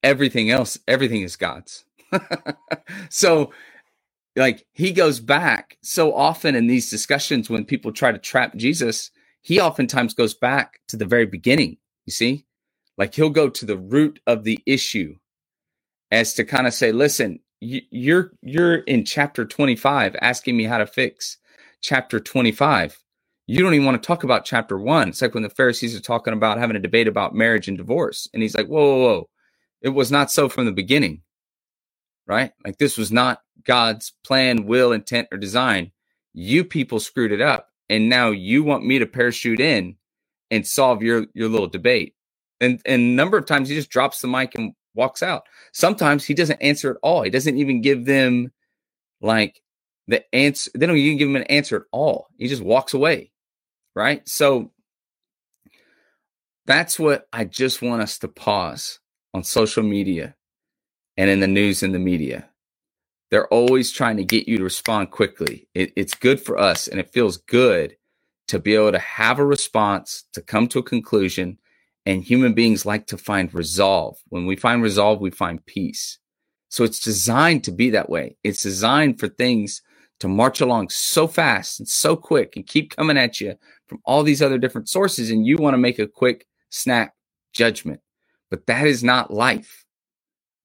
everything 0.04 0.50
else, 0.50 0.80
everything 0.88 1.22
is 1.22 1.38
God's. 1.38 1.86
so 3.12 3.54
like 4.36 4.66
he 4.74 4.92
goes 4.92 5.20
back 5.20 5.78
so 5.84 6.16
often 6.16 6.56
in 6.56 6.68
these 6.68 6.90
discussions 6.90 7.50
when 7.50 7.66
people 7.66 7.92
try 7.92 8.12
to 8.12 8.18
trap 8.18 8.56
Jesus, 8.56 9.12
he 9.44 9.62
oftentimes 9.62 10.16
goes 10.16 10.34
back 10.34 10.80
to 10.88 10.98
the 10.98 11.06
very 11.06 11.28
beginning. 11.28 11.78
You 12.08 12.14
see, 12.14 12.48
like 12.98 13.14
he'll 13.14 13.30
go 13.30 13.50
to 13.50 13.66
the 13.68 13.78
root 13.78 14.20
of 14.26 14.46
the 14.46 14.60
issue 14.66 15.18
as 16.12 16.34
to 16.36 16.44
kind 16.46 16.66
of 16.66 16.74
say, 16.74 16.92
listen, 16.92 17.40
you're 17.62 18.32
you're 18.42 18.78
in 18.78 19.06
chapter 19.06 19.46
25 19.46 20.16
asking 20.22 20.56
me 20.58 20.66
how 20.66 20.78
to 20.78 20.88
fix 20.88 21.38
chapter 21.82 22.20
25 22.20 23.00
you 23.48 23.64
don't 23.64 23.74
even 23.74 23.86
want 23.88 24.02
to 24.02 24.06
talk 24.06 24.24
about 24.24 24.46
chapter 24.46 24.78
one. 24.78 25.10
It's 25.10 25.24
like 25.24 25.34
when 25.34 25.42
the 25.42 25.50
pharisees 25.50 25.96
are 25.96 26.02
talking 26.02 26.34
about 26.34 26.60
having 26.60 26.76
a 26.76 26.80
debate 26.80 27.08
about 27.08 27.34
marriage 27.34 27.68
and 27.68 27.76
divorce 27.76 28.30
and 28.32 28.44
he's 28.44 28.56
like 28.56 28.68
whoa 28.68 28.86
whoa 28.86 29.00
whoa. 29.00 29.30
It 29.82 29.90
was 29.90 30.12
not 30.12 30.30
so 30.32 30.50
from 30.50 30.66
the 30.66 30.72
beginning. 30.72 31.24
Right? 32.28 32.52
Like 32.64 32.78
this 32.78 32.96
was 32.96 33.12
not 33.12 33.42
god's 33.66 34.14
plan 34.24 34.68
will 34.68 34.92
intent 34.92 35.30
or 35.32 35.40
design. 35.40 35.92
You 36.34 36.64
people 36.64 37.00
screwed 37.00 37.32
it 37.32 37.42
up 37.42 37.70
and 37.90 38.08
now 38.08 38.30
you 38.30 38.64
want 38.64 38.86
me 38.86 39.00
to 39.00 39.08
parachute 39.08 39.60
in 39.60 39.96
and 40.52 40.66
solve 40.68 41.02
your 41.02 41.26
your 41.34 41.50
little 41.50 41.68
debate. 41.68 42.14
And 42.62 42.80
and 42.86 43.16
number 43.16 43.38
of 43.38 43.48
times 43.48 43.68
he 43.70 43.76
just 43.76 43.90
drops 43.90 44.22
the 44.22 44.28
mic 44.28 44.54
and 44.54 44.74
walks 45.00 45.24
out. 45.24 45.46
Sometimes 45.74 46.26
he 46.26 46.36
doesn't 46.36 46.62
answer 46.64 46.92
at 46.92 46.98
all. 47.04 47.24
He 47.24 47.32
doesn't 47.32 47.58
even 47.58 47.82
give 47.82 48.06
them 48.06 48.54
like 49.22 49.62
the 50.08 50.24
answer. 50.36 50.72
They 50.76 50.88
don't 50.88 50.98
even 50.98 51.18
give 51.18 51.30
him 51.30 51.38
an 51.38 51.44
answer 51.44 51.78
at 51.78 51.84
all. 51.92 52.28
He 52.38 52.48
just 52.48 52.64
walks 52.64 52.94
away. 52.94 53.32
Right. 53.96 54.28
So 54.30 54.72
that's 56.68 57.00
what 57.00 57.28
I 57.34 57.46
just 57.46 57.82
want 57.82 58.04
us 58.04 58.20
to 58.20 58.30
pause 58.30 59.00
on 59.34 59.44
social 59.44 59.84
media 59.84 60.36
and 61.18 61.30
in 61.30 61.42
the 61.42 61.48
news 61.48 61.84
and 61.84 61.96
the 61.96 62.00
media. 62.00 62.50
They're 63.32 63.50
always 63.50 63.92
trying 63.92 64.18
to 64.18 64.26
get 64.26 64.48
you 64.48 64.60
to 64.60 64.66
respond 64.66 65.12
quickly. 65.12 65.70
It, 65.76 65.94
it's 65.98 66.16
good 66.16 66.42
for 66.42 66.60
us 66.60 66.88
and 66.88 67.00
it 67.00 67.14
feels 67.14 67.38
good 67.38 67.98
to 68.50 68.60
be 68.60 68.76
able 68.76 68.94
to 68.94 69.00
have 69.00 69.40
a 69.40 69.46
response, 69.46 70.26
to 70.34 70.42
come 70.42 70.68
to 70.70 70.80
a 70.80 70.84
conclusion, 70.84 71.60
and 72.10 72.24
human 72.24 72.54
beings 72.54 72.88
like 72.88 73.06
to 73.06 73.20
find 73.20 73.54
resolve. 73.54 74.18
When 74.30 74.48
we 74.48 74.56
find 74.56 74.82
resolve, 74.82 75.22
we 75.22 75.30
find 75.30 75.64
peace. 75.68 76.18
So 76.70 76.84
it's 76.84 77.00
designed 77.00 77.64
to 77.66 77.72
be 77.72 77.92
that 77.92 78.10
way. 78.10 78.36
It's 78.44 78.64
designed 78.64 79.20
for 79.20 79.28
things 79.28 79.84
to 80.20 80.28
march 80.28 80.60
along 80.60 80.90
so 80.90 81.28
fast 81.28 81.80
and 81.80 81.88
so 81.88 82.16
quick 82.16 82.56
and 82.56 82.66
keep 82.66 82.96
coming 82.96 83.18
at 83.18 83.40
you 83.40 83.54
from 83.86 84.00
all 84.06 84.24
these 84.24 84.42
other 84.42 84.58
different 84.58 84.90
sources. 84.90 85.30
And 85.30 85.46
you 85.46 85.58
want 85.58 85.76
to 85.76 85.78
make 85.78 86.00
a 86.00 86.08
quick 86.08 86.48
snap 86.72 87.14
judgment, 87.54 88.02
but 88.50 88.66
that 88.66 88.88
is 88.88 89.04
not 89.04 89.32
life. 89.32 89.86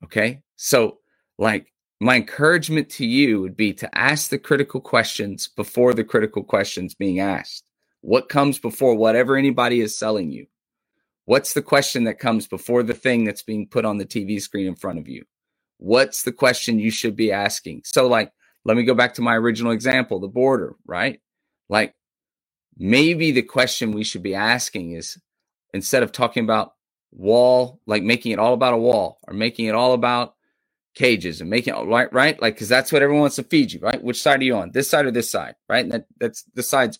Okay. 0.02 0.40
So, 0.56 0.98
like, 1.38 1.74
my 2.00 2.16
encouragement 2.16 2.88
to 2.92 3.06
you 3.06 3.42
would 3.42 3.56
be 3.56 3.74
to 3.74 3.98
ask 3.98 4.30
the 4.30 4.38
critical 4.38 4.80
questions 4.80 5.48
before 5.48 5.92
the 5.92 6.04
critical 6.04 6.42
questions 6.42 6.94
being 6.94 7.20
asked. 7.20 7.64
What 8.00 8.30
comes 8.30 8.58
before 8.58 8.94
whatever 8.94 9.36
anybody 9.36 9.82
is 9.82 9.94
selling 9.94 10.30
you? 10.30 10.46
What's 11.26 11.54
the 11.54 11.62
question 11.62 12.04
that 12.04 12.18
comes 12.18 12.46
before 12.46 12.82
the 12.82 12.94
thing 12.94 13.24
that's 13.24 13.42
being 13.42 13.66
put 13.66 13.84
on 13.84 13.98
the 13.98 14.04
TV 14.04 14.40
screen 14.40 14.66
in 14.66 14.74
front 14.74 14.98
of 14.98 15.08
you? 15.08 15.24
What's 15.78 16.22
the 16.22 16.32
question 16.32 16.78
you 16.78 16.90
should 16.90 17.16
be 17.16 17.32
asking? 17.32 17.82
So, 17.84 18.06
like, 18.06 18.32
let 18.64 18.76
me 18.76 18.84
go 18.84 18.94
back 18.94 19.14
to 19.14 19.22
my 19.22 19.34
original 19.34 19.72
example 19.72 20.20
the 20.20 20.28
border, 20.28 20.74
right? 20.86 21.20
Like, 21.68 21.94
maybe 22.76 23.30
the 23.30 23.42
question 23.42 23.92
we 23.92 24.04
should 24.04 24.22
be 24.22 24.34
asking 24.34 24.92
is 24.92 25.18
instead 25.72 26.02
of 26.02 26.12
talking 26.12 26.44
about 26.44 26.74
wall, 27.12 27.80
like 27.86 28.02
making 28.02 28.32
it 28.32 28.38
all 28.38 28.54
about 28.54 28.74
a 28.74 28.78
wall 28.78 29.18
or 29.26 29.34
making 29.34 29.66
it 29.66 29.74
all 29.74 29.92
about 29.94 30.34
cages 30.94 31.40
and 31.40 31.50
making 31.50 31.74
it 31.74 31.86
right, 31.86 32.12
right? 32.12 32.40
Like, 32.40 32.54
because 32.54 32.68
that's 32.68 32.92
what 32.92 33.02
everyone 33.02 33.22
wants 33.22 33.36
to 33.36 33.44
feed 33.44 33.72
you, 33.72 33.80
right? 33.80 34.02
Which 34.02 34.22
side 34.22 34.40
are 34.40 34.44
you 34.44 34.56
on? 34.56 34.72
This 34.72 34.90
side 34.90 35.06
or 35.06 35.10
this 35.10 35.30
side, 35.30 35.54
right? 35.68 35.84
And 35.84 35.92
that, 35.92 36.06
that's 36.18 36.44
the 36.54 36.62
sides 36.62 36.98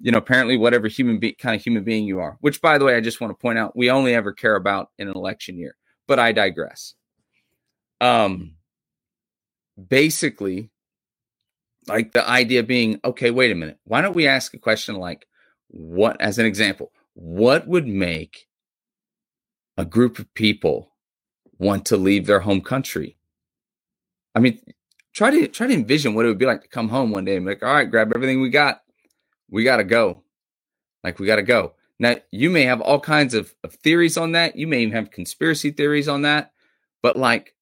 you 0.00 0.12
know, 0.12 0.18
apparently 0.18 0.56
whatever 0.56 0.88
human 0.88 1.18
be- 1.18 1.32
kind 1.32 1.56
of 1.56 1.62
human 1.62 1.84
being 1.84 2.04
you 2.04 2.20
are, 2.20 2.36
which 2.40 2.60
by 2.60 2.78
the 2.78 2.84
way, 2.84 2.96
I 2.96 3.00
just 3.00 3.20
want 3.20 3.30
to 3.30 3.40
point 3.40 3.58
out, 3.58 3.76
we 3.76 3.90
only 3.90 4.14
ever 4.14 4.32
care 4.32 4.56
about 4.56 4.90
in 4.98 5.08
an 5.08 5.14
election 5.16 5.58
year, 5.58 5.76
but 6.06 6.18
I 6.18 6.32
digress. 6.32 6.94
Um, 8.00 8.56
basically, 9.88 10.70
like 11.86 12.12
the 12.12 12.28
idea 12.28 12.62
being, 12.62 13.00
okay, 13.04 13.30
wait 13.30 13.52
a 13.52 13.54
minute. 13.54 13.78
Why 13.84 14.02
don't 14.02 14.16
we 14.16 14.26
ask 14.26 14.52
a 14.54 14.58
question 14.58 14.96
like, 14.96 15.26
what, 15.68 16.20
as 16.20 16.38
an 16.38 16.46
example, 16.46 16.92
what 17.14 17.66
would 17.66 17.86
make 17.86 18.46
a 19.78 19.84
group 19.84 20.18
of 20.18 20.32
people 20.34 20.92
want 21.58 21.86
to 21.86 21.96
leave 21.96 22.26
their 22.26 22.40
home 22.40 22.60
country? 22.60 23.16
I 24.34 24.40
mean, 24.40 24.60
try 25.14 25.30
to 25.30 25.48
try 25.48 25.66
to 25.66 25.72
envision 25.72 26.14
what 26.14 26.26
it 26.26 26.28
would 26.28 26.38
be 26.38 26.44
like 26.44 26.62
to 26.62 26.68
come 26.68 26.90
home 26.90 27.12
one 27.12 27.24
day 27.24 27.36
and 27.36 27.46
be 27.46 27.52
like, 27.52 27.62
all 27.62 27.72
right, 27.72 27.90
grab 27.90 28.12
everything 28.14 28.42
we 28.42 28.50
got 28.50 28.82
we 29.50 29.64
got 29.64 29.76
to 29.76 29.84
go. 29.84 30.22
Like, 31.04 31.18
we 31.18 31.26
got 31.26 31.36
to 31.36 31.42
go. 31.42 31.74
Now, 31.98 32.16
you 32.30 32.50
may 32.50 32.62
have 32.64 32.80
all 32.80 33.00
kinds 33.00 33.34
of, 33.34 33.54
of 33.64 33.74
theories 33.74 34.16
on 34.16 34.32
that. 34.32 34.56
You 34.56 34.66
may 34.66 34.82
even 34.82 34.94
have 34.94 35.10
conspiracy 35.10 35.70
theories 35.70 36.08
on 36.08 36.22
that. 36.22 36.52
But, 37.02 37.16
like, 37.16 37.54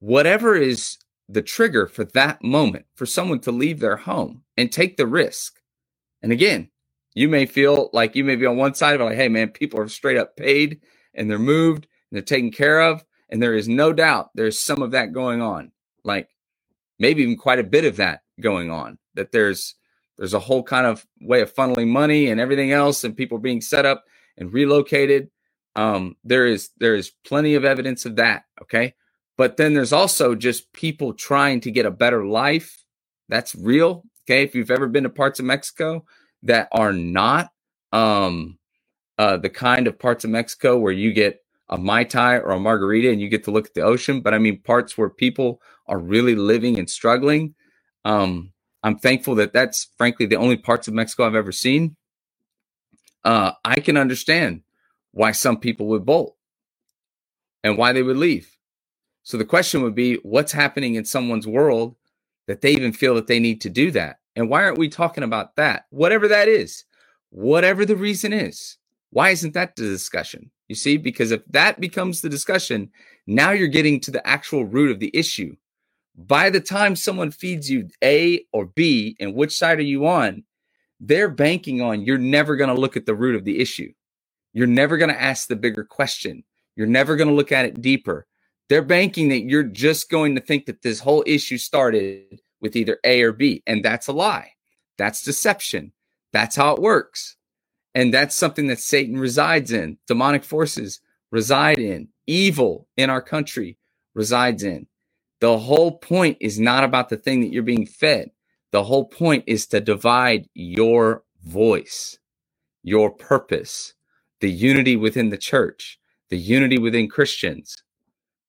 whatever 0.00 0.54
is 0.54 0.98
the 1.28 1.42
trigger 1.42 1.86
for 1.86 2.04
that 2.04 2.42
moment 2.42 2.86
for 2.94 3.06
someone 3.06 3.40
to 3.40 3.52
leave 3.52 3.80
their 3.80 3.96
home 3.96 4.42
and 4.56 4.70
take 4.70 4.96
the 4.96 5.06
risk. 5.06 5.60
And 6.22 6.32
again, 6.32 6.70
you 7.14 7.28
may 7.28 7.46
feel 7.46 7.90
like 7.92 8.16
you 8.16 8.24
may 8.24 8.36
be 8.36 8.46
on 8.46 8.56
one 8.56 8.74
side 8.74 8.94
of 8.94 9.00
it, 9.00 9.04
like, 9.04 9.16
hey, 9.16 9.28
man, 9.28 9.48
people 9.48 9.80
are 9.80 9.88
straight 9.88 10.16
up 10.16 10.36
paid 10.36 10.80
and 11.14 11.30
they're 11.30 11.38
moved 11.38 11.86
and 12.10 12.16
they're 12.16 12.22
taken 12.22 12.50
care 12.50 12.80
of. 12.80 13.04
And 13.28 13.42
there 13.42 13.54
is 13.54 13.68
no 13.68 13.92
doubt 13.92 14.30
there's 14.34 14.58
some 14.58 14.82
of 14.82 14.92
that 14.92 15.12
going 15.12 15.42
on, 15.42 15.72
like 16.02 16.28
maybe 16.98 17.22
even 17.22 17.36
quite 17.36 17.58
a 17.58 17.64
bit 17.64 17.84
of 17.84 17.96
that 17.96 18.20
going 18.40 18.70
on, 18.70 18.98
that 19.14 19.32
there's 19.32 19.74
there's 20.18 20.34
a 20.34 20.40
whole 20.40 20.62
kind 20.62 20.86
of 20.86 21.06
way 21.20 21.40
of 21.40 21.54
funneling 21.54 21.88
money 21.88 22.28
and 22.28 22.40
everything 22.40 22.72
else, 22.72 23.04
and 23.04 23.16
people 23.16 23.38
being 23.38 23.60
set 23.60 23.86
up 23.86 24.04
and 24.36 24.52
relocated. 24.52 25.30
Um, 25.76 26.16
there 26.24 26.46
is 26.46 26.70
there 26.78 26.96
is 26.96 27.12
plenty 27.24 27.54
of 27.54 27.64
evidence 27.64 28.04
of 28.04 28.16
that. 28.16 28.44
Okay, 28.62 28.94
but 29.36 29.56
then 29.56 29.74
there's 29.74 29.92
also 29.92 30.34
just 30.34 30.72
people 30.72 31.14
trying 31.14 31.60
to 31.62 31.70
get 31.70 31.86
a 31.86 31.90
better 31.90 32.26
life. 32.26 32.84
That's 33.28 33.54
real. 33.54 34.04
Okay, 34.26 34.42
if 34.42 34.54
you've 34.54 34.70
ever 34.70 34.88
been 34.88 35.04
to 35.04 35.10
parts 35.10 35.38
of 35.38 35.46
Mexico 35.46 36.04
that 36.42 36.68
are 36.72 36.92
not 36.92 37.50
um, 37.92 38.58
uh, 39.18 39.36
the 39.36 39.50
kind 39.50 39.86
of 39.86 39.98
parts 39.98 40.24
of 40.24 40.30
Mexico 40.30 40.78
where 40.78 40.92
you 40.92 41.12
get 41.12 41.40
a 41.68 41.78
mai 41.78 42.04
tai 42.04 42.38
or 42.38 42.50
a 42.50 42.60
margarita 42.60 43.10
and 43.10 43.20
you 43.20 43.28
get 43.28 43.44
to 43.44 43.50
look 43.50 43.66
at 43.66 43.74
the 43.74 43.82
ocean, 43.82 44.20
but 44.20 44.34
I 44.34 44.38
mean 44.38 44.60
parts 44.62 44.96
where 44.96 45.10
people 45.10 45.60
are 45.86 45.98
really 45.98 46.34
living 46.34 46.78
and 46.78 46.88
struggling. 46.88 47.54
Um, 48.04 48.52
I'm 48.82 48.98
thankful 48.98 49.34
that 49.36 49.52
that's 49.52 49.88
frankly 49.96 50.26
the 50.26 50.36
only 50.36 50.56
parts 50.56 50.88
of 50.88 50.94
Mexico 50.94 51.26
I've 51.26 51.34
ever 51.34 51.52
seen. 51.52 51.96
Uh, 53.24 53.52
I 53.64 53.80
can 53.80 53.96
understand 53.96 54.62
why 55.12 55.32
some 55.32 55.58
people 55.58 55.88
would 55.88 56.06
bolt 56.06 56.36
and 57.64 57.76
why 57.76 57.92
they 57.92 58.02
would 58.02 58.16
leave. 58.16 58.56
So 59.24 59.36
the 59.36 59.44
question 59.44 59.82
would 59.82 59.94
be 59.94 60.14
what's 60.22 60.52
happening 60.52 60.94
in 60.94 61.04
someone's 61.04 61.46
world 61.46 61.96
that 62.46 62.60
they 62.60 62.70
even 62.72 62.92
feel 62.92 63.14
that 63.16 63.26
they 63.26 63.40
need 63.40 63.60
to 63.62 63.70
do 63.70 63.90
that? 63.90 64.20
And 64.36 64.48
why 64.48 64.62
aren't 64.62 64.78
we 64.78 64.88
talking 64.88 65.24
about 65.24 65.56
that? 65.56 65.86
Whatever 65.90 66.28
that 66.28 66.48
is, 66.48 66.84
whatever 67.30 67.84
the 67.84 67.96
reason 67.96 68.32
is, 68.32 68.78
why 69.10 69.30
isn't 69.30 69.54
that 69.54 69.76
the 69.76 69.82
discussion? 69.82 70.50
You 70.68 70.74
see, 70.74 70.96
because 70.96 71.30
if 71.30 71.42
that 71.46 71.80
becomes 71.80 72.20
the 72.20 72.28
discussion, 72.28 72.90
now 73.26 73.50
you're 73.50 73.68
getting 73.68 74.00
to 74.00 74.10
the 74.10 74.26
actual 74.26 74.64
root 74.64 74.90
of 74.90 75.00
the 75.00 75.10
issue 75.12 75.56
by 76.18 76.50
the 76.50 76.60
time 76.60 76.96
someone 76.96 77.30
feeds 77.30 77.70
you 77.70 77.88
A 78.02 78.44
or 78.52 78.66
B 78.66 79.16
and 79.20 79.34
which 79.34 79.56
side 79.56 79.78
are 79.78 79.82
you 79.82 80.06
on, 80.06 80.42
they're 81.00 81.30
banking 81.30 81.80
on 81.80 82.02
you're 82.02 82.18
never 82.18 82.56
going 82.56 82.74
to 82.74 82.80
look 82.80 82.96
at 82.96 83.06
the 83.06 83.14
root 83.14 83.36
of 83.36 83.44
the 83.44 83.60
issue. 83.60 83.92
You're 84.52 84.66
never 84.66 84.96
going 84.96 85.10
to 85.12 85.22
ask 85.22 85.46
the 85.46 85.54
bigger 85.54 85.84
question. 85.84 86.42
You're 86.74 86.88
never 86.88 87.14
going 87.14 87.28
to 87.28 87.34
look 87.34 87.52
at 87.52 87.66
it 87.66 87.80
deeper. 87.80 88.26
They're 88.68 88.82
banking 88.82 89.28
that 89.28 89.44
you're 89.44 89.62
just 89.62 90.10
going 90.10 90.34
to 90.34 90.40
think 90.40 90.66
that 90.66 90.82
this 90.82 90.98
whole 90.98 91.22
issue 91.24 91.56
started 91.56 92.40
with 92.60 92.74
either 92.74 92.98
A 93.04 93.22
or 93.22 93.32
B. 93.32 93.62
And 93.66 93.84
that's 93.84 94.08
a 94.08 94.12
lie. 94.12 94.54
That's 94.98 95.22
deception. 95.22 95.92
That's 96.32 96.56
how 96.56 96.74
it 96.74 96.82
works. 96.82 97.36
And 97.94 98.12
that's 98.12 98.34
something 98.34 98.66
that 98.66 98.80
Satan 98.80 99.18
resides 99.18 99.70
in. 99.72 99.98
Demonic 100.08 100.44
forces 100.44 101.00
reside 101.30 101.78
in. 101.78 102.08
Evil 102.26 102.88
in 102.96 103.08
our 103.08 103.22
country 103.22 103.78
resides 104.14 104.64
in. 104.64 104.87
The 105.40 105.58
whole 105.58 105.98
point 105.98 106.38
is 106.40 106.58
not 106.58 106.84
about 106.84 107.08
the 107.08 107.16
thing 107.16 107.40
that 107.40 107.52
you're 107.52 107.62
being 107.62 107.86
fed. 107.86 108.30
The 108.72 108.84
whole 108.84 109.06
point 109.06 109.44
is 109.46 109.66
to 109.68 109.80
divide 109.80 110.48
your 110.54 111.22
voice, 111.44 112.18
your 112.82 113.10
purpose, 113.10 113.94
the 114.40 114.50
unity 114.50 114.96
within 114.96 115.30
the 115.30 115.38
church, 115.38 115.98
the 116.28 116.36
unity 116.36 116.78
within 116.78 117.08
Christians, 117.08 117.82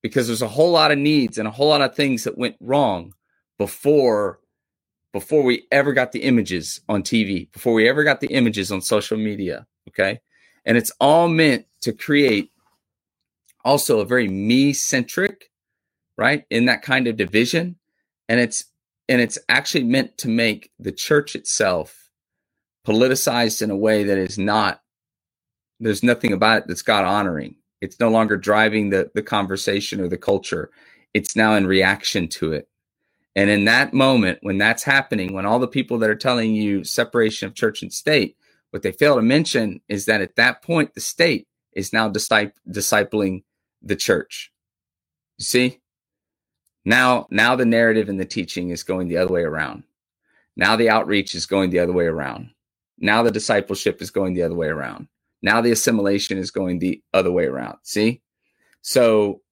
because 0.02 0.26
there's 0.26 0.42
a 0.42 0.48
whole 0.48 0.72
lot 0.72 0.92
of 0.92 0.98
needs 0.98 1.38
and 1.38 1.48
a 1.48 1.52
whole 1.52 1.68
lot 1.68 1.82
of 1.82 1.94
things 1.94 2.24
that 2.24 2.38
went 2.38 2.56
wrong 2.60 3.14
before 3.58 4.40
before 5.12 5.42
we 5.42 5.66
ever 5.72 5.92
got 5.92 6.12
the 6.12 6.22
images 6.22 6.80
on 6.88 7.02
TV, 7.02 7.50
before 7.52 7.72
we 7.72 7.88
ever 7.88 8.04
got 8.04 8.20
the 8.20 8.28
images 8.28 8.70
on 8.70 8.80
social 8.80 9.18
media. 9.18 9.66
Okay. 9.88 10.20
And 10.64 10.76
it's 10.76 10.92
all 11.00 11.28
meant 11.28 11.66
to 11.82 11.92
create 11.92 12.50
also 13.64 14.00
a 14.00 14.04
very 14.04 14.28
me 14.28 14.72
centric, 14.72 15.49
right? 16.20 16.44
In 16.50 16.66
that 16.66 16.82
kind 16.82 17.08
of 17.08 17.16
division. 17.16 17.76
And 18.28 18.38
it's, 18.38 18.66
and 19.08 19.20
it's 19.20 19.38
actually 19.48 19.84
meant 19.84 20.18
to 20.18 20.28
make 20.28 20.70
the 20.78 20.92
church 20.92 21.34
itself 21.34 22.10
politicized 22.86 23.62
in 23.62 23.70
a 23.70 23.76
way 23.76 24.04
that 24.04 24.18
is 24.18 24.38
not, 24.38 24.82
there's 25.80 26.02
nothing 26.02 26.32
about 26.34 26.58
it 26.58 26.68
that's 26.68 26.82
God 26.82 27.04
honoring. 27.04 27.56
It's 27.80 27.98
no 27.98 28.10
longer 28.10 28.36
driving 28.36 28.90
the, 28.90 29.10
the 29.14 29.22
conversation 29.22 30.00
or 30.00 30.08
the 30.08 30.18
culture. 30.18 30.70
It's 31.14 31.34
now 31.34 31.54
in 31.54 31.66
reaction 31.66 32.28
to 32.28 32.52
it. 32.52 32.68
And 33.34 33.48
in 33.48 33.64
that 33.64 33.94
moment, 33.94 34.40
when 34.42 34.58
that's 34.58 34.82
happening, 34.82 35.32
when 35.32 35.46
all 35.46 35.58
the 35.58 35.68
people 35.68 35.98
that 36.00 36.10
are 36.10 36.16
telling 36.16 36.54
you 36.54 36.84
separation 36.84 37.48
of 37.48 37.54
church 37.54 37.80
and 37.82 37.92
state, 37.92 38.36
what 38.70 38.82
they 38.82 38.92
fail 38.92 39.16
to 39.16 39.22
mention 39.22 39.80
is 39.88 40.06
that 40.06 40.20
at 40.20 40.36
that 40.36 40.62
point, 40.62 40.94
the 40.94 41.00
state 41.00 41.48
is 41.72 41.92
now 41.92 42.10
discipling 42.10 43.44
the 43.82 43.96
church. 43.96 44.52
You 45.38 45.44
see? 45.44 45.79
Now, 46.84 47.26
now 47.30 47.56
the 47.56 47.66
narrative 47.66 48.08
and 48.08 48.18
the 48.18 48.24
teaching 48.24 48.70
is 48.70 48.82
going 48.82 49.08
the 49.08 49.18
other 49.18 49.32
way 49.32 49.42
around. 49.42 49.84
Now 50.56 50.76
the 50.76 50.90
outreach 50.90 51.34
is 51.34 51.46
going 51.46 51.70
the 51.70 51.78
other 51.78 51.92
way 51.92 52.06
around. 52.06 52.50
Now 52.98 53.22
the 53.22 53.30
discipleship 53.30 54.02
is 54.02 54.10
going 54.10 54.34
the 54.34 54.42
other 54.42 54.54
way 54.54 54.68
around. 54.68 55.08
Now 55.42 55.60
the 55.60 55.72
assimilation 55.72 56.38
is 56.38 56.50
going 56.50 56.78
the 56.78 57.02
other 57.14 57.32
way 57.32 57.46
around. 57.46 57.78
See? 57.82 58.22
So 58.82 59.42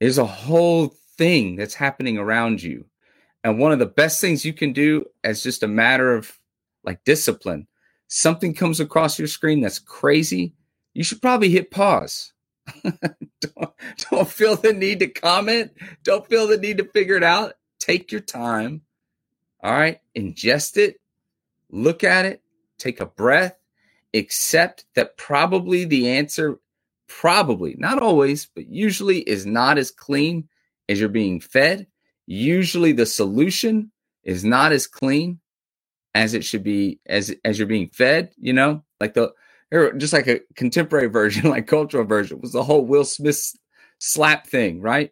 there's 0.00 0.18
a 0.18 0.24
whole 0.24 0.94
thing 1.16 1.56
that's 1.56 1.74
happening 1.74 2.18
around 2.18 2.62
you. 2.62 2.86
And 3.44 3.58
one 3.58 3.72
of 3.72 3.78
the 3.78 3.86
best 3.86 4.20
things 4.20 4.44
you 4.44 4.52
can 4.52 4.72
do 4.72 5.04
as 5.24 5.42
just 5.42 5.62
a 5.62 5.68
matter 5.68 6.14
of 6.14 6.32
like 6.84 7.04
discipline, 7.04 7.66
something 8.08 8.54
comes 8.54 8.80
across 8.80 9.18
your 9.18 9.28
screen 9.28 9.60
that's 9.60 9.78
crazy, 9.78 10.54
you 10.94 11.04
should 11.04 11.22
probably 11.22 11.48
hit 11.50 11.70
pause. 11.70 12.32
don't, 12.82 13.72
don't 14.10 14.28
feel 14.28 14.56
the 14.56 14.72
need 14.72 15.00
to 15.00 15.08
comment. 15.08 15.72
Don't 16.02 16.26
feel 16.28 16.46
the 16.46 16.58
need 16.58 16.78
to 16.78 16.84
figure 16.84 17.16
it 17.16 17.24
out. 17.24 17.54
Take 17.78 18.12
your 18.12 18.20
time. 18.20 18.82
All 19.62 19.72
right. 19.72 20.00
Ingest 20.16 20.76
it. 20.76 21.00
Look 21.70 22.04
at 22.04 22.24
it. 22.24 22.42
Take 22.78 23.00
a 23.00 23.06
breath. 23.06 23.56
Accept 24.14 24.84
that 24.94 25.16
probably 25.16 25.84
the 25.84 26.10
answer, 26.10 26.60
probably, 27.08 27.74
not 27.78 28.02
always, 28.02 28.46
but 28.46 28.68
usually 28.68 29.20
is 29.20 29.46
not 29.46 29.78
as 29.78 29.90
clean 29.90 30.48
as 30.88 31.00
you're 31.00 31.08
being 31.08 31.40
fed 31.40 31.86
usually 32.26 32.92
the 32.92 33.06
solution 33.06 33.90
is 34.22 34.44
not 34.44 34.72
as 34.72 34.86
clean 34.86 35.40
as 36.14 36.34
it 36.34 36.44
should 36.44 36.62
be 36.62 37.00
as 37.06 37.34
as 37.44 37.58
you're 37.58 37.68
being 37.68 37.88
fed 37.88 38.32
you 38.38 38.52
know 38.52 38.82
like 39.00 39.14
the 39.14 39.32
just 39.98 40.12
like 40.12 40.26
a 40.28 40.40
contemporary 40.54 41.08
version 41.08 41.50
like 41.50 41.66
cultural 41.66 42.04
version 42.04 42.40
was 42.40 42.52
the 42.52 42.62
whole 42.62 42.84
will 42.84 43.04
smith 43.04 43.54
slap 43.98 44.46
thing 44.46 44.80
right? 44.80 45.10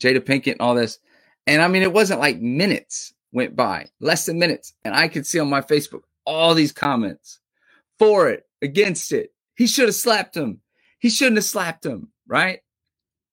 Jada 0.00 0.20
pinkett 0.20 0.52
and 0.52 0.60
all 0.60 0.74
this. 0.74 0.98
And 1.46 1.62
i 1.62 1.68
mean 1.68 1.82
it 1.82 1.92
wasn't 1.92 2.20
like 2.20 2.40
minutes 2.40 3.14
went 3.32 3.56
by 3.56 3.86
less 4.00 4.26
than 4.26 4.38
minutes. 4.38 4.72
And 4.84 4.94
i 4.94 5.08
could 5.08 5.26
see 5.26 5.38
on 5.40 5.50
my 5.50 5.62
facebook 5.62 6.02
all 6.26 6.54
these 6.54 6.72
comments 6.72 7.40
for 7.98 8.28
it 8.30 8.44
against 8.62 9.12
it. 9.12 9.30
He 9.54 9.66
should 9.66 9.86
have 9.86 9.94
slapped 9.94 10.36
him. 10.36 10.60
He 10.98 11.10
shouldn't 11.10 11.36
have 11.36 11.44
slapped 11.44 11.86
him 11.86 12.08
right? 12.26 12.60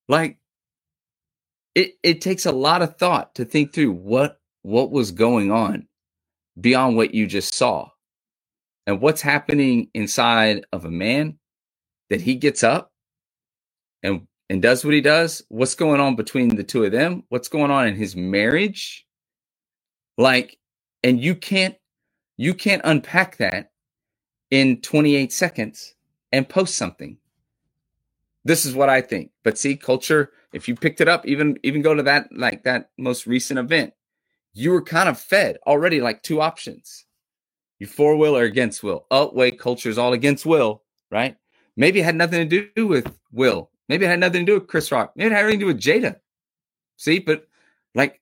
Like 0.07 0.37
it, 1.75 1.93
it 2.03 2.21
takes 2.21 2.45
a 2.45 2.51
lot 2.51 2.81
of 2.81 2.97
thought 2.97 3.35
to 3.35 3.45
think 3.45 3.73
through 3.73 3.91
what 3.91 4.39
what 4.61 4.91
was 4.91 5.11
going 5.11 5.51
on 5.51 5.87
beyond 6.59 6.95
what 6.95 7.13
you 7.13 7.27
just 7.27 7.53
saw 7.53 7.89
and 8.87 9.01
what's 9.01 9.21
happening 9.21 9.89
inside 9.93 10.65
of 10.71 10.85
a 10.85 10.91
man 10.91 11.37
that 12.09 12.21
he 12.21 12.35
gets 12.35 12.63
up 12.63 12.91
and 14.01 14.27
and 14.49 14.61
does 14.61 14.83
what 14.85 14.93
he 14.93 15.01
does? 15.01 15.41
What's 15.49 15.75
going 15.75 15.99
on 15.99 16.15
between 16.15 16.55
the 16.55 16.63
two 16.63 16.83
of 16.83 16.91
them? 16.91 17.23
What's 17.29 17.47
going 17.47 17.71
on 17.71 17.87
in 17.87 17.95
his 17.95 18.15
marriage? 18.15 19.05
Like 20.17 20.57
and 21.03 21.21
you 21.21 21.35
can't 21.35 21.75
you 22.37 22.53
can't 22.53 22.81
unpack 22.85 23.37
that 23.37 23.71
in 24.51 24.81
28 24.81 25.31
seconds 25.31 25.95
and 26.31 26.47
post 26.47 26.75
something. 26.75 27.17
This 28.45 28.65
is 28.65 28.75
what 28.75 28.89
i 28.89 29.01
think. 29.01 29.31
But 29.43 29.57
see 29.57 29.75
culture 29.77 30.31
if 30.53 30.67
you 30.67 30.75
picked 30.75 31.01
it 31.01 31.07
up, 31.09 31.25
even 31.25 31.57
even 31.63 31.81
go 31.81 31.95
to 31.95 32.03
that 32.03 32.29
like 32.31 32.63
that 32.63 32.91
most 32.97 33.25
recent 33.27 33.59
event, 33.59 33.93
you 34.53 34.71
were 34.71 34.83
kind 34.83 35.09
of 35.09 35.19
fed 35.19 35.57
already 35.65 35.99
like 35.99 36.21
two 36.21 36.39
options. 36.41 37.05
You 37.79 37.87
for 37.87 38.15
will 38.17 38.37
or 38.37 38.43
against 38.43 38.83
will. 38.83 39.05
Oh, 39.11 39.31
wait, 39.33 39.59
culture 39.59 39.89
is 39.89 39.97
all 39.97 40.13
against 40.13 40.45
will, 40.45 40.83
right? 41.11 41.37
Maybe 41.77 41.99
it 42.01 42.05
had 42.05 42.15
nothing 42.15 42.49
to 42.49 42.69
do 42.75 42.87
with 42.87 43.11
will. 43.31 43.71
Maybe 43.89 44.05
it 44.05 44.09
had 44.09 44.19
nothing 44.19 44.45
to 44.45 44.51
do 44.53 44.59
with 44.59 44.69
Chris 44.69 44.91
Rock. 44.91 45.13
Maybe 45.15 45.27
it 45.27 45.33
had 45.33 45.41
everything 45.41 45.61
to 45.61 45.65
do 45.65 45.73
with 45.73 45.81
Jada. 45.81 46.17
See, 46.97 47.19
but 47.19 47.47
like 47.95 48.21